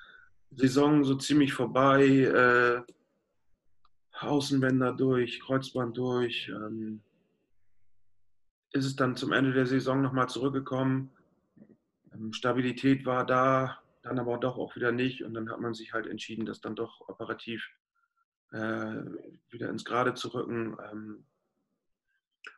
Saison 0.51 1.05
so 1.05 1.17
ziemlich 1.17 1.55
vorbei. 1.55 2.05
Äh, 2.07 2.93
Außenbänder 4.21 4.93
durch, 4.93 5.41
Kreuzband 5.41 5.97
durch. 5.97 6.49
Ähm, 6.49 7.01
ist 8.75 8.85
es 8.85 8.97
dann 8.97 9.17
zum 9.17 9.33
Ende 9.33 9.53
der 9.53 9.67
Saison 9.67 10.03
nochmal 10.03 10.29
zurückgekommen. 10.29 11.13
Ähm, 12.13 12.33
Stabilität 12.33 13.07
war 13.07 13.25
da, 13.25 13.79
dann 14.03 14.19
aber 14.19 14.37
doch 14.37 14.59
auch 14.59 14.75
wieder 14.75 14.91
nicht. 14.91 15.23
Und 15.23 15.35
dann 15.35 15.49
hat 15.49 15.61
man 15.61 15.75
sich 15.75 15.93
halt 15.93 16.07
entschieden, 16.07 16.45
das 16.45 16.61
dann 16.61 16.75
doch 16.75 17.09
operativ 17.09 17.65
äh, 18.51 18.97
wieder 19.51 19.71
ins 19.71 19.85
Gerade 19.85 20.15
zu 20.15 20.29
rücken. 20.35 20.77
Ähm, 20.91 21.25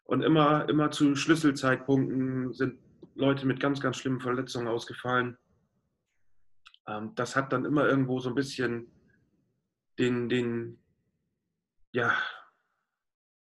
und 0.04 0.22
immer, 0.22 0.66
immer 0.70 0.90
zu 0.90 1.14
Schlüsselzeitpunkten 1.14 2.54
sind 2.54 2.78
Leute 3.14 3.46
mit 3.46 3.60
ganz, 3.60 3.80
ganz 3.80 3.98
schlimmen 3.98 4.20
Verletzungen 4.20 4.68
ausgefallen. 4.68 5.36
Ähm, 6.88 7.14
das 7.14 7.36
hat 7.36 7.52
dann 7.52 7.66
immer 7.66 7.86
irgendwo 7.86 8.20
so 8.20 8.30
ein 8.30 8.34
bisschen 8.34 8.90
den, 9.98 10.30
den, 10.30 10.78
ja, 11.92 12.16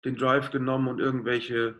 den 0.06 0.16
Drive 0.16 0.50
genommen 0.50 0.88
und 0.88 1.00
irgendwelche 1.00 1.78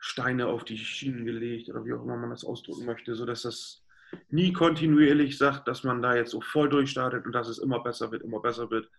Steine 0.00 0.46
auf 0.46 0.64
die 0.64 0.78
Schienen 0.78 1.24
gelegt 1.24 1.68
oder 1.68 1.84
wie 1.84 1.92
auch 1.92 2.02
immer 2.02 2.16
man 2.16 2.30
das 2.30 2.44
ausdrücken 2.44 2.86
möchte, 2.86 3.14
sodass 3.14 3.42
das 3.42 3.84
nie 4.30 4.52
kontinuierlich 4.52 5.38
sagt, 5.38 5.68
dass 5.68 5.84
man 5.84 6.02
da 6.02 6.16
jetzt 6.16 6.30
so 6.30 6.40
voll 6.40 6.68
durchstartet 6.68 7.26
und 7.26 7.32
dass 7.32 7.48
es 7.48 7.58
immer 7.58 7.80
besser 7.80 8.10
wird, 8.10 8.22
immer 8.22 8.40
besser 8.40 8.70
wird, 8.70 8.90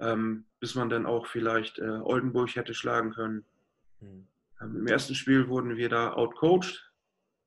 ähm, 0.00 0.46
bis 0.58 0.74
man 0.74 0.88
dann 0.88 1.06
auch 1.06 1.26
vielleicht 1.26 1.78
äh, 1.78 2.00
Oldenburg 2.02 2.56
hätte 2.56 2.74
schlagen 2.74 3.12
können. 3.12 3.44
Mhm. 4.00 4.26
Ähm, 4.60 4.76
Im 4.76 4.86
ersten 4.86 5.14
Spiel 5.14 5.48
wurden 5.48 5.76
wir 5.76 5.90
da 5.90 6.14
outcoached, 6.14 6.90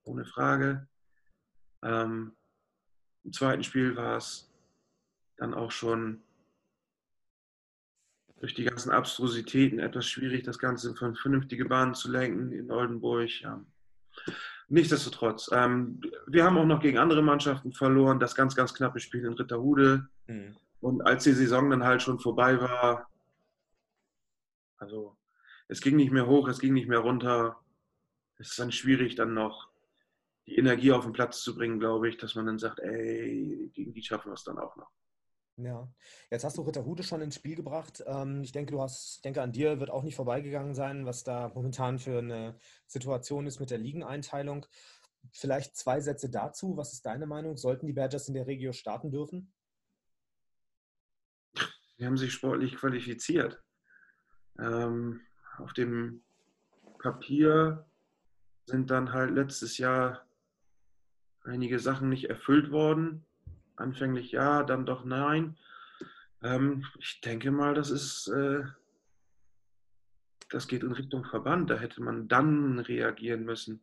ohne 0.04 0.24
Frage. 0.24 0.88
Ähm, 1.82 2.34
Im 3.24 3.34
zweiten 3.34 3.64
Spiel 3.64 3.96
war 3.96 4.18
es 4.18 4.52
dann 5.38 5.54
auch 5.54 5.72
schon 5.72 6.22
durch 8.44 8.54
die 8.54 8.66
ganzen 8.66 8.92
Abstrusitäten 8.92 9.80
etwas 9.80 10.06
schwierig, 10.06 10.44
das 10.44 10.60
Ganze 10.60 10.94
von 10.96 11.16
vernünftige 11.16 11.64
Bahnen 11.64 11.94
zu 11.94 12.12
lenken 12.12 12.52
in 12.52 12.70
Oldenburg. 12.72 13.30
Ja. 13.40 13.64
Nichtsdestotrotz, 14.68 15.50
ähm, 15.54 16.02
wir 16.28 16.44
haben 16.44 16.58
auch 16.58 16.66
noch 16.66 16.82
gegen 16.82 16.98
andere 16.98 17.22
Mannschaften 17.22 17.72
verloren, 17.72 18.20
das 18.20 18.36
ganz, 18.36 18.54
ganz 18.54 18.74
knappe 18.74 19.00
Spiel 19.00 19.24
in 19.24 19.32
Ritterhude. 19.32 20.10
Mhm. 20.28 20.58
Und 20.82 21.04
als 21.04 21.24
die 21.24 21.32
Saison 21.32 21.70
dann 21.70 21.86
halt 21.86 22.02
schon 22.02 22.20
vorbei 22.20 22.60
war, 22.60 23.10
also 24.76 25.16
es 25.70 25.80
ging 25.80 25.96
nicht 25.96 26.12
mehr 26.12 26.28
hoch, 26.28 26.50
es 26.50 26.60
ging 26.60 26.74
nicht 26.74 26.90
mehr 26.90 27.00
runter. 27.00 27.64
Es 28.40 28.50
ist 28.50 28.60
dann 28.60 28.74
schwierig, 28.74 29.16
dann 29.16 29.34
noch 29.34 29.70
die 30.48 30.58
Energie 30.58 30.92
auf 30.92 31.06
den 31.06 31.14
Platz 31.14 31.42
zu 31.44 31.56
bringen, 31.56 31.80
glaube 31.80 32.10
ich, 32.10 32.18
dass 32.18 32.36
man 32.36 32.48
dann 32.48 32.60
sagt, 32.60 32.82
ey, 32.82 33.72
gegen 33.74 33.94
die 33.94 34.04
schaffen 34.04 34.32
wir 34.32 34.34
es 34.34 34.44
dann 34.44 34.58
auch 34.58 34.76
noch. 34.76 34.92
Ja, 35.58 35.88
jetzt 36.32 36.44
hast 36.44 36.58
du 36.58 36.64
Ritterhude 36.64 37.04
schon 37.04 37.22
ins 37.22 37.36
Spiel 37.36 37.56
gebracht. 37.56 38.04
Ähm, 38.08 38.42
ich 38.42 38.52
denke, 38.52 38.72
du 38.72 38.82
hast, 38.82 39.18
ich 39.18 39.22
denke, 39.22 39.42
an 39.42 39.52
dir 39.52 39.80
wird 39.80 39.92
auch 39.92 40.02
nicht 40.02 40.16
vorbeigegangen 40.16 40.74
sein, 40.74 41.06
was 41.06 41.24
da 41.24 41.52
momentan 41.54 42.00
für 42.00 42.20
eine 42.20 42.58
Situation 42.88 43.46
ist 43.46 43.60
mit 43.60 43.70
der 43.70 43.78
Ligeneinteilung. 43.78 44.66
Vielleicht 45.32 45.78
zwei 45.78 46.02
Sätze 46.02 46.30
dazu. 46.30 46.76
Was 46.76 46.94
ist 46.94 47.06
deine 47.06 47.28
Meinung? 47.28 47.56
Sollten 47.56 47.86
die 47.86 47.94
Badgers 47.94 48.28
in 48.28 48.34
der 48.34 48.48
Regio 48.48 48.74
starten 48.74 49.12
dürfen? 49.12 49.54
Sie 51.98 52.06
haben 52.06 52.18
sich 52.18 52.34
sportlich 52.34 52.76
qualifiziert. 52.76 53.64
Ähm, 54.60 55.22
auf 55.60 55.74
dem 55.74 56.24
Papier 56.98 57.86
sind 58.66 58.90
dann 58.90 59.14
halt 59.14 59.32
letztes 59.32 59.78
Jahr 59.78 60.26
einige 61.44 61.78
Sachen 61.78 62.10
nicht 62.10 62.26
erfüllt 62.26 62.72
worden 62.72 63.24
anfänglich 63.76 64.32
ja, 64.32 64.64
dann 64.64 64.86
doch 64.86 65.06
nein. 65.06 65.58
Ähm, 66.42 66.86
ich 67.00 67.22
denke 67.22 67.52
mal, 67.52 67.74
das 67.74 67.90
ist, 67.90 68.28
äh, 68.28 68.64
das 70.50 70.68
geht 70.68 70.84
in 70.84 70.92
Richtung 70.92 71.26
Verband. 71.26 71.70
Da 71.70 71.76
hätte 71.76 72.02
man 72.02 72.28
dann 72.28 72.80
reagieren 72.80 73.44
müssen, 73.44 73.82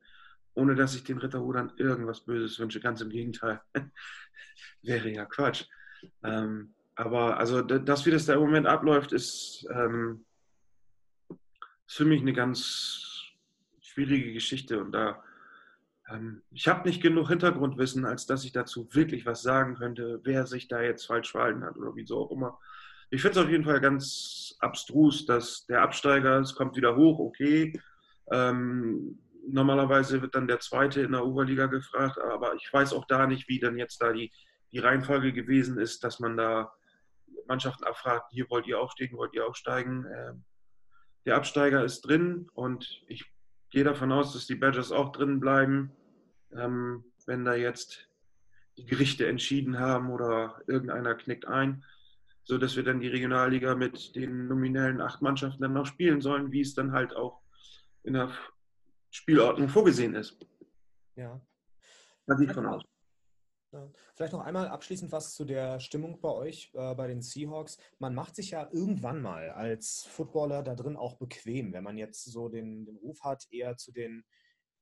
ohne 0.54 0.74
dass 0.74 0.94
ich 0.94 1.04
den 1.04 1.18
Ritterrudern 1.18 1.72
irgendwas 1.76 2.20
Böses 2.20 2.58
wünsche. 2.58 2.80
Ganz 2.80 3.00
im 3.00 3.10
Gegenteil. 3.10 3.60
Wäre 4.82 5.10
ja 5.10 5.24
Quatsch. 5.24 5.64
Ähm, 6.22 6.74
aber 6.94 7.38
also, 7.38 7.62
das, 7.62 8.04
wie 8.04 8.10
das 8.10 8.26
da 8.26 8.34
im 8.34 8.40
Moment 8.40 8.66
abläuft, 8.66 9.12
ist, 9.12 9.66
ähm, 9.70 10.24
ist 11.86 11.96
für 11.96 12.04
mich 12.04 12.20
eine 12.20 12.34
ganz 12.34 13.32
schwierige 13.80 14.34
Geschichte. 14.34 14.82
Und 14.82 14.92
da 14.92 15.22
ich 16.50 16.68
habe 16.68 16.88
nicht 16.88 17.02
genug 17.02 17.28
Hintergrundwissen, 17.28 18.04
als 18.04 18.26
dass 18.26 18.44
ich 18.44 18.52
dazu 18.52 18.88
wirklich 18.92 19.26
was 19.26 19.42
sagen 19.42 19.76
könnte, 19.76 20.20
wer 20.24 20.46
sich 20.46 20.68
da 20.68 20.82
jetzt 20.82 21.06
falsch 21.06 21.30
verhalten 21.30 21.64
hat 21.64 21.76
oder 21.76 21.94
wieso 21.94 22.18
auch 22.18 22.30
immer. 22.30 22.58
Ich 23.10 23.22
finde 23.22 23.38
es 23.38 23.44
auf 23.44 23.50
jeden 23.50 23.64
Fall 23.64 23.80
ganz 23.80 24.54
abstrus, 24.60 25.26
dass 25.26 25.66
der 25.66 25.82
Absteiger, 25.82 26.38
es 26.38 26.54
kommt 26.54 26.76
wieder 26.76 26.96
hoch, 26.96 27.18
okay. 27.18 27.80
Ähm, 28.30 29.18
normalerweise 29.48 30.22
wird 30.22 30.34
dann 30.34 30.46
der 30.46 30.60
Zweite 30.60 31.00
in 31.02 31.12
der 31.12 31.24
Oberliga 31.24 31.66
gefragt, 31.66 32.18
aber 32.18 32.54
ich 32.54 32.72
weiß 32.72 32.92
auch 32.92 33.06
da 33.06 33.26
nicht, 33.26 33.48
wie 33.48 33.58
dann 33.58 33.76
jetzt 33.76 34.00
da 34.00 34.12
die, 34.12 34.32
die 34.72 34.78
Reihenfolge 34.78 35.32
gewesen 35.32 35.78
ist, 35.78 36.04
dass 36.04 36.20
man 36.20 36.36
da 36.36 36.72
Mannschaften 37.46 37.84
abfragt, 37.84 38.30
hier 38.30 38.48
wollt 38.48 38.66
ihr 38.66 38.80
aufsteigen, 38.80 39.16
wollt 39.16 39.34
ihr 39.34 39.46
aufsteigen. 39.46 40.06
Ähm, 40.14 40.44
der 41.26 41.36
Absteiger 41.36 41.84
ist 41.84 42.02
drin 42.02 42.48
und 42.54 43.02
ich 43.08 43.24
gehe 43.70 43.84
davon 43.84 44.12
aus, 44.12 44.32
dass 44.32 44.46
die 44.46 44.54
Badgers 44.54 44.92
auch 44.92 45.12
drin 45.12 45.40
bleiben 45.40 45.92
ähm, 46.56 47.04
wenn 47.26 47.44
da 47.44 47.54
jetzt 47.54 48.08
die 48.76 48.86
Gerichte 48.86 49.26
entschieden 49.26 49.78
haben 49.78 50.10
oder 50.10 50.62
irgendeiner 50.66 51.14
knickt 51.14 51.46
ein, 51.46 51.84
sodass 52.44 52.76
wir 52.76 52.82
dann 52.82 53.00
die 53.00 53.08
Regionalliga 53.08 53.74
mit 53.74 54.16
den 54.16 54.48
nominellen 54.48 55.00
acht 55.00 55.22
Mannschaften 55.22 55.62
dann 55.62 55.72
noch 55.72 55.86
spielen 55.86 56.20
sollen, 56.20 56.52
wie 56.52 56.62
es 56.62 56.74
dann 56.74 56.92
halt 56.92 57.14
auch 57.14 57.42
in 58.02 58.14
der 58.14 58.32
Spielordnung 59.10 59.68
vorgesehen 59.68 60.14
ist. 60.14 60.38
Ja. 61.16 61.40
Da 62.26 62.38
ich 62.38 62.52
von 62.52 62.66
aus. 62.66 62.82
Vielleicht 64.14 64.32
noch 64.32 64.44
einmal 64.44 64.66
abschließend 64.66 65.12
was 65.12 65.34
zu 65.34 65.44
der 65.44 65.78
Stimmung 65.78 66.20
bei 66.20 66.30
euch, 66.30 66.72
äh, 66.74 66.94
bei 66.94 67.06
den 67.06 67.22
Seahawks. 67.22 67.78
Man 67.98 68.16
macht 68.16 68.34
sich 68.34 68.50
ja 68.50 68.68
irgendwann 68.72 69.22
mal 69.22 69.50
als 69.50 70.06
Footballer 70.10 70.64
da 70.64 70.74
drin 70.74 70.96
auch 70.96 71.18
bequem, 71.18 71.72
wenn 71.72 71.84
man 71.84 71.96
jetzt 71.96 72.24
so 72.24 72.48
den, 72.48 72.84
den 72.84 72.96
Ruf 72.96 73.22
hat, 73.22 73.46
eher 73.52 73.76
zu 73.76 73.92
den 73.92 74.24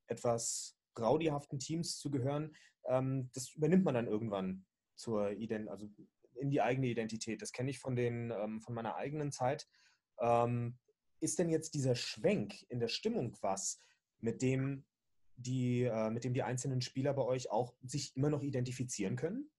etwas 0.06 0.77
raudihaften 1.00 1.58
Teams 1.58 1.98
zu 1.98 2.10
gehören, 2.10 2.54
ähm, 2.86 3.30
das 3.34 3.54
übernimmt 3.54 3.84
man 3.84 3.94
dann 3.94 4.06
irgendwann 4.06 4.64
zur 4.96 5.30
Ident 5.32 5.68
also 5.68 5.88
in 6.34 6.50
die 6.50 6.60
eigene 6.60 6.86
Identität. 6.86 7.42
Das 7.42 7.52
kenne 7.52 7.70
ich 7.70 7.78
von, 7.78 7.96
den, 7.96 8.30
ähm, 8.30 8.60
von 8.60 8.74
meiner 8.74 8.96
eigenen 8.96 9.32
Zeit. 9.32 9.68
Ähm, 10.20 10.78
ist 11.20 11.38
denn 11.38 11.48
jetzt 11.48 11.74
dieser 11.74 11.94
Schwenk 11.94 12.54
in 12.68 12.80
der 12.80 12.88
Stimmung 12.88 13.36
was, 13.40 13.80
mit 14.20 14.42
dem 14.42 14.84
die, 15.36 15.84
äh, 15.84 16.10
mit 16.10 16.24
dem 16.24 16.34
die 16.34 16.42
einzelnen 16.42 16.80
Spieler 16.80 17.14
bei 17.14 17.22
euch 17.22 17.50
auch 17.50 17.74
sich 17.82 18.16
immer 18.16 18.30
noch 18.30 18.42
identifizieren 18.42 19.16
können? 19.16 19.50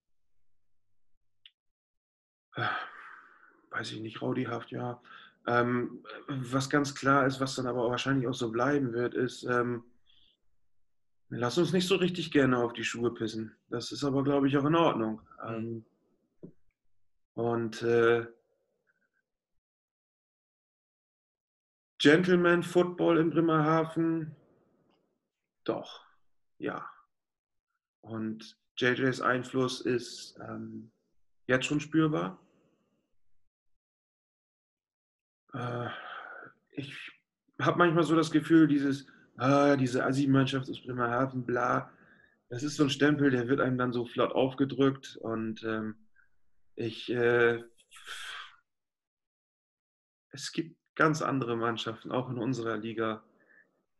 Weiß 3.69 3.91
ich 3.91 4.01
nicht, 4.01 4.21
raudihaft, 4.21 4.71
ja. 4.71 5.01
Ähm, 5.47 6.03
was 6.27 6.69
ganz 6.69 6.95
klar 6.95 7.25
ist, 7.25 7.39
was 7.39 7.55
dann 7.55 7.67
aber 7.67 7.89
wahrscheinlich 7.89 8.27
auch 8.27 8.33
so 8.33 8.51
bleiben 8.51 8.93
wird, 8.93 9.13
ist, 9.13 9.43
ähm, 9.43 9.83
Lass 11.29 11.59
uns 11.59 11.73
nicht 11.73 11.87
so 11.87 11.95
richtig 11.95 12.31
gerne 12.31 12.57
auf 12.57 12.73
die 12.73 12.83
Schuhe 12.83 13.13
pissen. 13.13 13.55
Das 13.69 13.91
ist 13.91 14.03
aber, 14.03 14.23
glaube 14.23 14.47
ich, 14.47 14.57
auch 14.57 14.65
in 14.65 14.75
Ordnung. 14.75 15.21
Mhm. 15.47 15.49
Ähm, 15.49 15.85
und 17.35 17.81
äh, 17.83 18.27
Gentleman 21.99 22.63
Football 22.63 23.19
in 23.19 23.29
Bremerhaven, 23.29 24.35
doch, 25.65 26.05
ja. 26.57 26.89
Und 28.01 28.57
JJs 28.77 29.21
Einfluss 29.21 29.81
ist 29.81 30.39
ähm, 30.41 30.91
jetzt 31.47 31.65
schon 31.65 31.79
spürbar. 31.79 32.39
Äh, 35.53 35.89
ich 36.71 36.95
habe 37.61 37.77
manchmal 37.77 38.03
so 38.03 38.15
das 38.15 38.31
Gefühl, 38.31 38.67
dieses 38.67 39.05
ah, 39.39 39.75
diese 39.75 40.05
Assi-Mannschaft 40.05 40.69
aus 40.69 40.81
Bremerhaven, 40.81 41.45
bla. 41.45 41.91
Das 42.49 42.63
ist 42.63 42.75
so 42.77 42.83
ein 42.83 42.89
Stempel, 42.89 43.31
der 43.31 43.47
wird 43.47 43.61
einem 43.61 43.77
dann 43.77 43.93
so 43.93 44.05
flott 44.05 44.31
aufgedrückt 44.33 45.17
und 45.21 45.63
ähm, 45.63 45.95
ich, 46.75 47.09
äh, 47.11 47.63
es 50.31 50.51
gibt 50.51 50.77
ganz 50.95 51.21
andere 51.21 51.55
Mannschaften, 51.55 52.11
auch 52.11 52.29
in 52.29 52.37
unserer 52.37 52.77
Liga, 52.77 53.23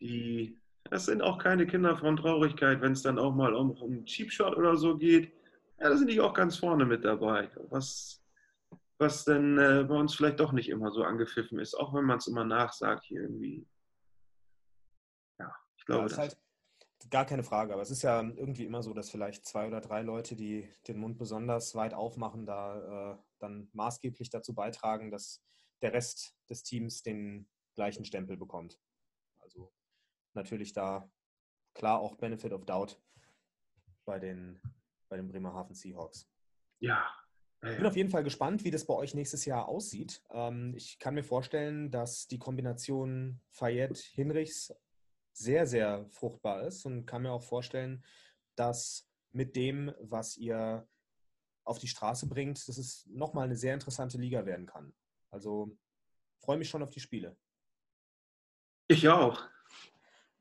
die 0.02 0.58
Das 0.90 1.06
sind 1.06 1.22
auch 1.22 1.38
keine 1.38 1.68
Kinder 1.68 1.98
von 1.98 2.18
Traurigkeit, 2.18 2.82
wenn 2.82 2.94
es 2.94 3.04
dann 3.04 3.20
auch 3.20 3.34
mal 3.36 3.54
um, 3.54 3.72
um 3.72 4.06
Cheap 4.06 4.32
Shot 4.32 4.56
oder 4.58 4.78
so 4.78 4.98
geht. 4.98 5.32
Ja, 5.80 5.90
da 5.90 5.98
sind 5.98 6.10
die 6.10 6.20
auch 6.22 6.34
ganz 6.34 6.58
vorne 6.58 6.86
mit 6.86 7.06
dabei. 7.06 7.50
Was, 7.70 8.24
was 8.98 9.26
denn 9.26 9.58
äh, 9.58 9.86
bei 9.88 9.96
uns 9.96 10.16
vielleicht 10.16 10.40
doch 10.40 10.52
nicht 10.52 10.70
immer 10.70 10.92
so 10.92 11.04
angepfiffen 11.04 11.60
ist, 11.60 11.76
auch 11.76 11.94
wenn 11.94 12.06
man 12.06 12.18
es 12.18 12.28
immer 12.28 12.44
nachsagt 12.46 13.06
hier 13.06 13.22
irgendwie. 13.22 13.66
Glaube. 15.90 16.04
Das 16.04 16.12
ist 16.14 16.18
halt 16.18 16.38
gar 17.10 17.26
keine 17.26 17.44
Frage, 17.44 17.74
aber 17.74 17.82
es 17.82 17.92
ist 17.92 18.02
ja 18.02 18.22
irgendwie 18.22 18.66
immer 18.66 18.84
so, 18.84 18.94
dass 18.94 19.10
vielleicht 19.10 19.46
zwei 19.46 19.68
oder 19.68 19.82
drei 19.82 20.02
Leute, 20.02 20.36
die 20.36 20.70
den 20.88 21.00
Mund 21.00 21.18
besonders 21.18 21.76
weit 21.76 21.94
aufmachen, 21.94 22.46
da 22.46 23.14
äh, 23.14 23.18
dann 23.40 23.70
maßgeblich 23.74 24.30
dazu 24.30 24.54
beitragen, 24.54 25.12
dass 25.12 25.42
der 25.82 25.94
Rest 25.94 26.36
des 26.50 26.64
Teams 26.64 27.02
den 27.04 27.48
gleichen 27.76 28.06
Stempel 28.06 28.38
bekommt. 28.38 28.80
Also 29.40 29.72
natürlich 30.34 30.74
da 30.74 31.10
klar 31.74 32.00
auch 32.00 32.16
Benefit 32.16 32.54
of 32.54 32.66
Doubt 32.66 33.02
bei 34.06 34.20
den, 34.20 34.62
bei 35.08 35.18
den 35.18 35.28
Bremerhaven 35.28 35.74
Seahawks. 35.74 36.30
Ja. 36.80 37.08
Ich 37.62 37.76
bin 37.76 37.86
auf 37.86 37.98
jeden 37.98 38.10
Fall 38.10 38.24
gespannt, 38.24 38.64
wie 38.64 38.72
das 38.72 38.86
bei 38.86 38.94
euch 38.94 39.14
nächstes 39.14 39.44
Jahr 39.44 39.68
aussieht. 39.68 40.24
Ähm, 40.30 40.74
ich 40.78 40.98
kann 40.98 41.14
mir 41.14 41.24
vorstellen, 41.24 41.92
dass 41.92 42.28
die 42.28 42.40
Kombination 42.40 43.42
Fayette-Hinrichs 43.50 44.74
sehr, 45.40 45.66
sehr 45.66 46.06
fruchtbar 46.10 46.64
ist 46.64 46.86
und 46.86 47.06
kann 47.06 47.22
mir 47.22 47.32
auch 47.32 47.44
vorstellen, 47.44 48.04
dass 48.56 49.10
mit 49.32 49.56
dem, 49.56 49.94
was 50.02 50.36
ihr 50.38 50.88
auf 51.64 51.80
die 51.80 51.88
Straße 51.88 52.28
bringt, 52.28 52.68
dass 52.68 52.78
es 52.78 53.06
nochmal 53.08 53.46
eine 53.46 53.56
sehr 53.56 53.74
interessante 53.74 54.18
Liga 54.18 54.46
werden 54.46 54.66
kann. 54.66 54.94
Also 55.32 55.78
freue 56.40 56.58
mich 56.58 56.70
schon 56.70 56.84
auf 56.84 56.92
die 56.92 57.00
Spiele. 57.00 57.38
Ich 58.88 59.08
auch. 59.08 59.48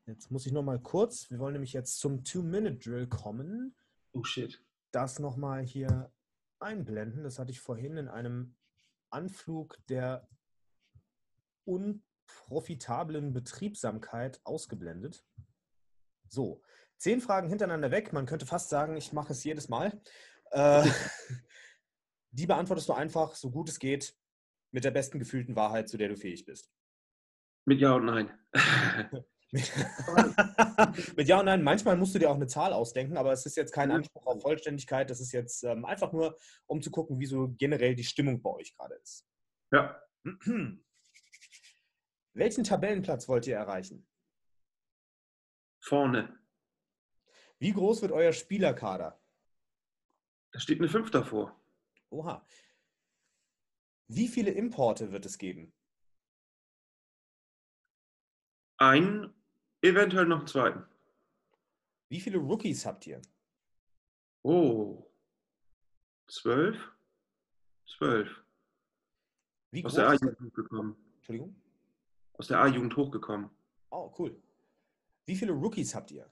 Jetzt 0.05 0.31
muss 0.31 0.45
ich 0.45 0.51
noch 0.51 0.63
mal 0.63 0.81
kurz, 0.81 1.29
wir 1.29 1.39
wollen 1.39 1.53
nämlich 1.53 1.73
jetzt 1.73 1.99
zum 1.99 2.23
Two-Minute-Drill 2.23 3.07
kommen. 3.07 3.75
Oh 4.11 4.23
shit. 4.23 4.61
Das 4.91 5.19
noch 5.19 5.37
mal 5.37 5.63
hier 5.63 6.11
einblenden. 6.59 7.23
Das 7.23 7.39
hatte 7.39 7.51
ich 7.51 7.61
vorhin 7.61 7.95
in 7.95 8.07
einem 8.09 8.55
Anflug 9.11 9.77
der 9.87 10.27
unprofitablen 12.49 13.33
Betriebsamkeit 13.33 14.41
ausgeblendet. 14.43 15.23
So, 16.29 16.61
zehn 16.97 17.21
Fragen 17.21 17.49
hintereinander 17.49 17.91
weg. 17.91 18.11
Man 18.13 18.25
könnte 18.25 18.45
fast 18.45 18.69
sagen, 18.69 18.97
ich 18.97 19.13
mache 19.13 19.33
es 19.33 19.43
jedes 19.43 19.69
Mal. 19.69 20.01
Äh, 20.51 20.83
die 22.31 22.47
beantwortest 22.47 22.89
du 22.89 22.93
einfach, 22.93 23.35
so 23.35 23.51
gut 23.51 23.69
es 23.69 23.79
geht, 23.79 24.15
mit 24.71 24.83
der 24.83 24.91
besten 24.91 25.19
gefühlten 25.19 25.55
Wahrheit, 25.55 25.89
zu 25.89 25.97
der 25.97 26.09
du 26.09 26.15
fähig 26.15 26.45
bist. 26.45 26.71
Mit 27.65 27.79
Ja 27.79 27.93
und 27.93 28.05
Nein. 28.05 28.31
Mit 29.51 31.27
Ja 31.27 31.39
und 31.39 31.45
Nein. 31.45 31.63
Manchmal 31.63 31.97
musst 31.97 32.13
du 32.15 32.19
dir 32.19 32.29
auch 32.29 32.35
eine 32.35 32.47
Zahl 32.47 32.73
ausdenken, 32.73 33.17
aber 33.17 33.31
es 33.31 33.45
ist 33.45 33.57
jetzt 33.57 33.73
kein 33.73 33.91
Anspruch 33.91 34.25
auf 34.25 34.41
Vollständigkeit. 34.41 35.09
Das 35.09 35.19
ist 35.19 35.31
jetzt 35.31 35.63
ähm, 35.63 35.85
einfach 35.85 36.11
nur, 36.11 36.37
um 36.67 36.81
zu 36.81 36.91
gucken, 36.91 37.19
wie 37.19 37.25
so 37.25 37.49
generell 37.57 37.95
die 37.95 38.03
Stimmung 38.03 38.41
bei 38.41 38.51
euch 38.51 38.75
gerade 38.75 38.95
ist. 38.95 39.27
Ja. 39.71 40.01
Welchen 42.33 42.63
Tabellenplatz 42.63 43.27
wollt 43.27 43.47
ihr 43.47 43.55
erreichen? 43.55 44.07
Vorne. 45.79 46.39
Wie 47.57 47.73
groß 47.73 48.01
wird 48.01 48.11
euer 48.11 48.33
Spielerkader? 48.33 49.21
Da 50.51 50.59
steht 50.59 50.79
eine 50.79 50.89
5 50.89 51.11
davor. 51.11 51.59
Oha. 52.09 52.45
Wie 54.07 54.27
viele 54.27 54.51
Importe 54.51 55.11
wird 55.11 55.25
es 55.25 55.37
geben? 55.37 55.73
Ein 58.77 59.33
Eventuell 59.81 60.25
noch 60.25 60.39
einen 60.39 60.47
zweiten. 60.47 60.85
Wie 62.09 62.19
viele 62.19 62.37
Rookies 62.37 62.85
habt 62.85 63.07
ihr? 63.07 63.21
Oh, 64.41 65.09
zwölf? 66.27 66.77
Zwölf. 67.87 68.43
Wie 69.71 69.85
Aus 69.85 69.93
der 69.93 70.09
A-Jugend 70.09 70.39
hochgekommen. 70.41 70.95
Entschuldigung? 71.17 71.55
Aus 72.39 72.47
der 72.47 72.61
A-Jugend 72.61 72.95
hochgekommen. 72.95 73.49
Oh, 73.89 74.13
cool. 74.17 74.41
Wie 75.25 75.35
viele 75.35 75.51
Rookies 75.51 75.93
habt 75.93 76.09
ihr? 76.11 76.25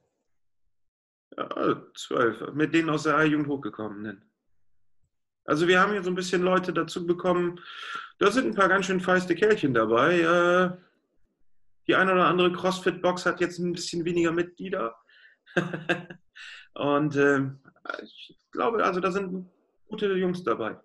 Ja, 1.35 1.83
zwölf. 1.95 2.53
Mit 2.53 2.73
denen 2.73 2.89
aus 2.89 3.03
der 3.03 3.17
A-Jugend 3.17 3.47
hochgekommenen. 3.47 4.23
Also 5.43 5.67
wir 5.67 5.81
haben 5.81 5.91
hier 5.91 6.03
so 6.03 6.09
ein 6.09 6.15
bisschen 6.15 6.43
Leute 6.43 6.71
dazu 6.71 7.05
bekommen. 7.05 7.59
Da 8.19 8.31
sind 8.31 8.47
ein 8.47 8.55
paar 8.55 8.69
ganz 8.69 8.85
schön 8.85 9.01
feiste 9.01 9.35
Kerlchen 9.35 9.73
dabei. 9.73 10.21
Äh, 10.21 10.77
die 11.87 11.95
eine 11.95 12.13
oder 12.13 12.27
andere 12.27 12.53
CrossFit-Box 12.53 13.25
hat 13.25 13.41
jetzt 13.41 13.59
ein 13.59 13.73
bisschen 13.73 14.05
weniger 14.05 14.31
Mitglieder. 14.31 14.95
Und 16.73 17.17
äh, 17.17 17.49
ich 18.01 18.37
glaube, 18.51 18.83
also 18.83 19.01
da 19.01 19.11
sind 19.11 19.49
gute 19.89 20.13
Jungs 20.13 20.41
dabei. 20.43 20.79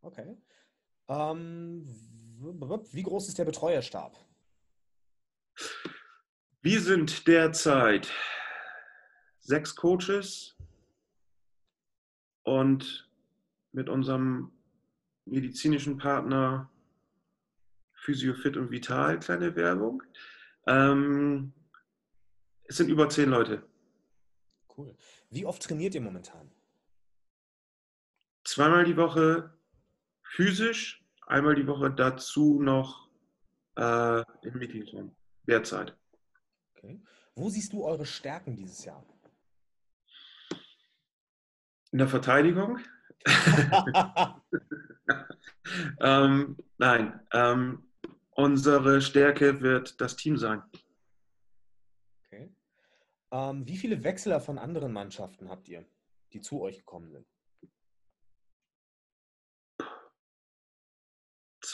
Okay. 0.00 0.36
Ähm, 1.08 1.86
wie 2.42 3.02
groß 3.02 3.28
ist 3.28 3.38
der 3.38 3.44
Betreuerstab? 3.44 4.16
Wir 6.60 6.80
sind 6.80 7.26
derzeit 7.26 8.10
sechs 9.40 9.74
Coaches 9.74 10.56
und 12.42 13.08
mit 13.72 13.88
unserem 13.88 14.52
medizinischen 15.24 15.98
Partner 15.98 16.70
Physio 17.94 18.34
Fit 18.34 18.56
und 18.56 18.70
Vital, 18.70 19.20
kleine 19.20 19.54
Werbung. 19.54 20.02
Ähm, 20.66 21.52
es 22.64 22.76
sind 22.76 22.88
über 22.88 23.08
zehn 23.08 23.30
Leute. 23.30 23.62
Cool. 24.76 24.96
Wie 25.30 25.46
oft 25.46 25.62
trainiert 25.62 25.94
ihr 25.94 26.00
momentan? 26.00 26.50
Zweimal 28.44 28.84
die 28.84 28.96
Woche 28.96 29.56
physisch, 30.22 31.01
einmal 31.26 31.54
die 31.54 31.66
Woche 31.66 31.90
dazu 31.90 32.60
noch 32.60 33.08
äh, 33.76 34.20
im 34.42 34.58
Meetingraum, 34.58 35.14
derzeit. 35.46 35.96
Okay. 36.74 37.00
Wo 37.34 37.48
siehst 37.48 37.72
du 37.72 37.84
eure 37.84 38.06
Stärken 38.06 38.56
dieses 38.56 38.84
Jahr? 38.84 39.04
In 41.90 41.98
der 41.98 42.08
Verteidigung. 42.08 42.78
ähm, 46.00 46.56
nein, 46.78 47.20
ähm, 47.32 47.84
Unsere 48.34 49.02
Stärke 49.02 49.60
wird 49.60 50.00
das 50.00 50.16
Team 50.16 50.38
sein. 50.38 50.62
Okay. 52.26 52.50
Ähm, 53.30 53.68
wie 53.68 53.76
viele 53.76 54.02
Wechseler 54.04 54.40
von 54.40 54.58
anderen 54.58 54.92
Mannschaften 54.92 55.50
habt 55.50 55.68
ihr, 55.68 55.84
die 56.32 56.40
zu 56.40 56.62
euch 56.62 56.78
gekommen 56.78 57.10
sind? 57.10 57.26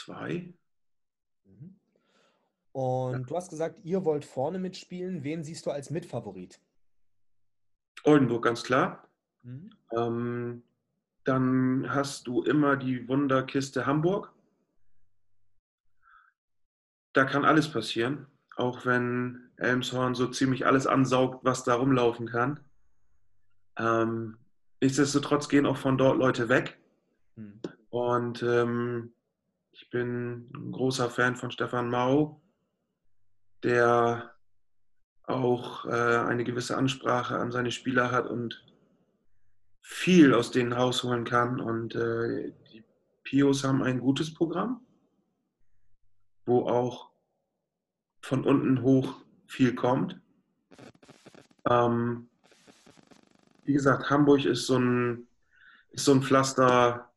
Zwei. 0.03 0.53
Mhm. 1.45 1.79
Und 2.71 3.13
ja. 3.13 3.19
du 3.19 3.35
hast 3.35 3.49
gesagt, 3.49 3.79
ihr 3.83 4.05
wollt 4.05 4.25
vorne 4.25 4.59
mitspielen. 4.59 5.23
Wen 5.23 5.43
siehst 5.43 5.65
du 5.65 5.71
als 5.71 5.89
Mitfavorit? 5.89 6.59
Oldenburg, 8.03 8.43
ganz 8.43 8.63
klar. 8.63 9.07
Mhm. 9.43 9.71
Ähm, 9.91 10.63
dann 11.23 11.93
hast 11.93 12.27
du 12.27 12.43
immer 12.43 12.77
die 12.77 13.07
Wunderkiste 13.07 13.85
Hamburg 13.85 14.33
da 17.13 17.25
kann 17.25 17.45
alles 17.45 17.71
passieren, 17.71 18.27
auch 18.55 18.85
wenn 18.85 19.49
Elmshorn 19.57 20.15
so 20.15 20.27
ziemlich 20.27 20.65
alles 20.65 20.87
ansaugt, 20.87 21.43
was 21.43 21.63
da 21.63 21.75
rumlaufen 21.75 22.27
kann. 22.27 22.59
Ähm, 23.77 24.37
nichtsdestotrotz 24.81 25.49
gehen 25.49 25.65
auch 25.65 25.77
von 25.77 25.97
dort 25.97 26.17
Leute 26.17 26.49
weg. 26.49 26.77
Hm. 27.35 27.59
Und 27.89 28.43
ähm, 28.43 29.13
ich 29.79 29.89
bin 29.89 30.49
ein 30.53 30.71
großer 30.71 31.09
Fan 31.09 31.35
von 31.35 31.51
Stefan 31.51 31.89
Mau, 31.89 32.41
der 33.63 34.35
auch 35.23 35.85
äh, 35.85 35.89
eine 35.89 36.43
gewisse 36.43 36.77
Ansprache 36.77 37.37
an 37.37 37.51
seine 37.51 37.71
Spieler 37.71 38.11
hat 38.11 38.27
und 38.27 38.65
viel 39.81 40.33
aus 40.33 40.51
denen 40.51 40.73
rausholen 40.73 41.23
kann. 41.23 41.59
Und 41.59 41.95
äh, 41.95 42.53
die 42.71 42.83
Pios 43.23 43.63
haben 43.63 43.83
ein 43.83 43.99
gutes 43.99 44.33
Programm 44.33 44.85
wo 46.49 46.67
auch 46.67 47.11
von 48.21 48.43
unten 48.43 48.81
hoch 48.81 49.21
viel 49.45 49.75
kommt. 49.75 50.19
Ähm, 51.69 52.27
wie 53.63 53.73
gesagt, 53.73 54.09
Hamburg 54.09 54.43
ist 54.43 54.65
so 54.65 54.77
ein, 54.77 55.27
ist 55.91 56.05
so 56.05 56.11
ein 56.11 56.23
Pflaster, 56.23 57.13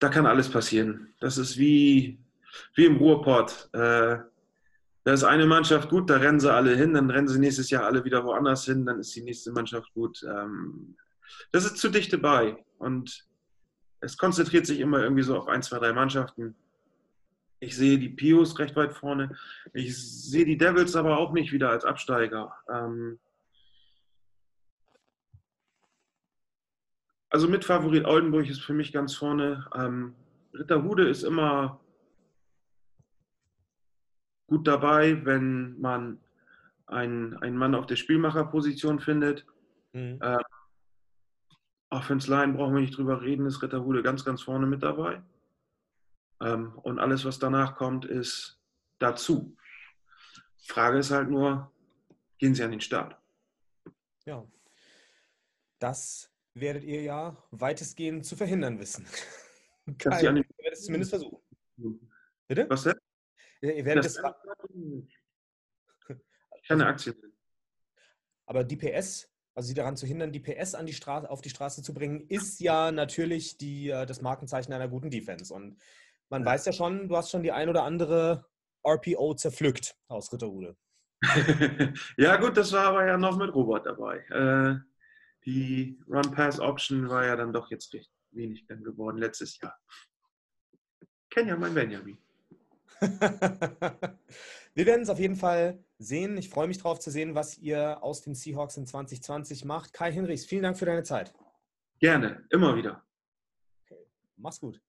da 0.00 0.08
kann 0.08 0.26
alles 0.26 0.48
passieren. 0.48 1.14
Das 1.20 1.38
ist 1.38 1.56
wie, 1.58 2.18
wie 2.74 2.86
im 2.86 2.96
Ruhrpott. 2.96 3.68
Äh, 3.72 4.18
da 5.04 5.12
ist 5.12 5.24
eine 5.24 5.46
Mannschaft 5.46 5.88
gut, 5.88 6.10
da 6.10 6.16
rennen 6.16 6.40
sie 6.40 6.52
alle 6.52 6.74
hin, 6.74 6.94
dann 6.94 7.10
rennen 7.10 7.28
sie 7.28 7.38
nächstes 7.38 7.70
Jahr 7.70 7.84
alle 7.84 8.04
wieder 8.04 8.24
woanders 8.24 8.64
hin, 8.64 8.84
dann 8.84 8.98
ist 8.98 9.14
die 9.14 9.22
nächste 9.22 9.52
Mannschaft 9.52 9.92
gut. 9.94 10.22
Ähm, 10.24 10.96
das 11.52 11.64
ist 11.64 11.78
zu 11.78 11.88
dicht 11.88 12.12
dabei 12.12 12.64
und 12.78 13.26
es 14.00 14.16
konzentriert 14.16 14.66
sich 14.66 14.80
immer 14.80 15.02
irgendwie 15.02 15.22
so 15.22 15.38
auf 15.38 15.48
ein, 15.48 15.62
zwei, 15.62 15.78
drei 15.78 15.92
Mannschaften. 15.92 16.54
Ich 17.60 17.76
sehe 17.76 17.98
die 17.98 18.08
Pios 18.08 18.58
recht 18.58 18.74
weit 18.76 18.94
vorne. 18.94 19.36
Ich 19.74 19.96
sehe 19.96 20.46
die 20.46 20.56
Devils 20.56 20.96
aber 20.96 21.18
auch 21.18 21.32
nicht 21.32 21.52
wieder 21.52 21.70
als 21.70 21.84
Absteiger. 21.84 22.54
Ähm 22.72 23.18
also 27.30 27.48
mit 27.48 27.64
Favorit 27.64 28.04
Oldenburg 28.04 28.48
ist 28.48 28.60
für 28.60 28.74
mich 28.74 28.92
ganz 28.92 29.14
vorne. 29.14 29.66
Ähm 29.74 30.14
Ritterhude 30.52 31.08
ist 31.08 31.22
immer 31.22 31.80
gut 34.48 34.66
dabei, 34.66 35.24
wenn 35.24 35.80
man 35.80 36.20
einen, 36.86 37.36
einen 37.36 37.56
Mann 37.56 37.74
auf 37.74 37.86
der 37.86 37.96
Spielmacherposition 37.96 38.98
findet. 38.98 39.46
Mhm. 39.92 40.18
Ähm, 40.22 40.42
Offense 41.90 42.30
Line 42.30 42.54
brauchen 42.54 42.74
wir 42.74 42.80
nicht 42.80 42.96
drüber 42.96 43.22
reden, 43.22 43.46
ist 43.46 43.62
Ritterhude 43.62 44.02
ganz, 44.02 44.24
ganz 44.24 44.42
vorne 44.42 44.66
mit 44.66 44.82
dabei. 44.82 45.22
Ähm, 46.40 46.78
und 46.78 46.98
alles, 46.98 47.24
was 47.24 47.38
danach 47.38 47.76
kommt, 47.76 48.04
ist 48.04 48.60
dazu. 48.98 49.56
Frage 50.58 50.98
ist 50.98 51.10
halt 51.10 51.30
nur, 51.30 51.72
gehen 52.38 52.54
Sie 52.54 52.62
an 52.62 52.70
den 52.70 52.80
Start? 52.80 53.16
Ja, 54.24 54.44
das 55.78 56.29
werdet 56.60 56.84
ihr 56.84 57.02
ja 57.02 57.36
weitestgehend 57.50 58.24
zu 58.24 58.36
verhindern 58.36 58.78
wissen. 58.78 59.06
Kein, 59.98 60.36
ihr 60.36 60.44
werdet 60.58 60.72
es 60.72 60.84
zumindest 60.84 61.10
versuchen. 61.10 61.40
Bitte? 62.46 62.68
Was 62.68 62.84
denn? 62.84 62.94
Ihr 63.62 63.84
werdet 63.84 64.04
das, 64.04 64.14
das 64.14 64.24
keine 66.66 66.86
Aktien. 66.86 67.16
Aber 68.46 68.64
die 68.64 68.76
PS, 68.76 69.28
also 69.54 69.68
sie 69.68 69.74
daran 69.74 69.96
zu 69.96 70.06
hindern, 70.06 70.32
die 70.32 70.40
PS 70.40 70.74
an 70.74 70.86
die 70.86 70.92
Straße, 70.92 71.28
auf 71.28 71.40
die 71.40 71.50
Straße 71.50 71.82
zu 71.82 71.92
bringen, 71.94 72.26
ist 72.28 72.60
ja 72.60 72.90
natürlich 72.92 73.58
die, 73.58 73.90
äh, 73.90 74.06
das 74.06 74.22
Markenzeichen 74.22 74.72
einer 74.72 74.88
guten 74.88 75.10
Defense. 75.10 75.52
Und 75.52 75.80
man 76.28 76.44
weiß 76.44 76.66
ja 76.66 76.72
schon, 76.72 77.08
du 77.08 77.16
hast 77.16 77.30
schon 77.30 77.42
die 77.42 77.52
ein 77.52 77.68
oder 77.68 77.84
andere 77.84 78.46
RPO 78.86 79.34
zerpflückt 79.34 79.96
aus 80.08 80.32
Ritterhude. 80.32 80.76
ja, 82.16 82.36
gut, 82.36 82.56
das 82.56 82.72
war 82.72 82.86
aber 82.86 83.06
ja 83.06 83.18
noch 83.18 83.36
mit 83.36 83.54
Robert 83.54 83.84
dabei. 83.84 84.18
Äh, 84.30 84.89
die 85.44 85.98
Run-Pass-Option 86.08 87.08
war 87.08 87.26
ja 87.26 87.36
dann 87.36 87.52
doch 87.52 87.70
jetzt 87.70 87.92
recht 87.94 88.10
wenig 88.32 88.66
dann 88.66 88.82
geworden 88.82 89.18
letztes 89.18 89.58
Jahr. 89.60 89.78
Kenn 91.30 91.48
ja 91.48 91.56
mein 91.56 91.74
Benjamin. 91.74 92.18
Wir 94.74 94.86
werden 94.86 95.02
es 95.02 95.08
auf 95.08 95.18
jeden 95.18 95.36
Fall 95.36 95.82
sehen. 95.98 96.36
Ich 96.36 96.50
freue 96.50 96.68
mich 96.68 96.78
darauf 96.78 96.98
zu 96.98 97.10
sehen, 97.10 97.34
was 97.34 97.58
ihr 97.58 98.02
aus 98.02 98.22
den 98.22 98.34
Seahawks 98.34 98.76
in 98.76 98.86
2020 98.86 99.64
macht. 99.64 99.92
Kai 99.92 100.12
Hinrichs, 100.12 100.44
vielen 100.44 100.62
Dank 100.62 100.78
für 100.78 100.86
deine 100.86 101.02
Zeit. 101.02 101.32
Gerne, 101.98 102.44
immer 102.50 102.76
wieder. 102.76 103.02
Okay. 103.84 104.06
Mach's 104.36 104.60
gut. 104.60 104.80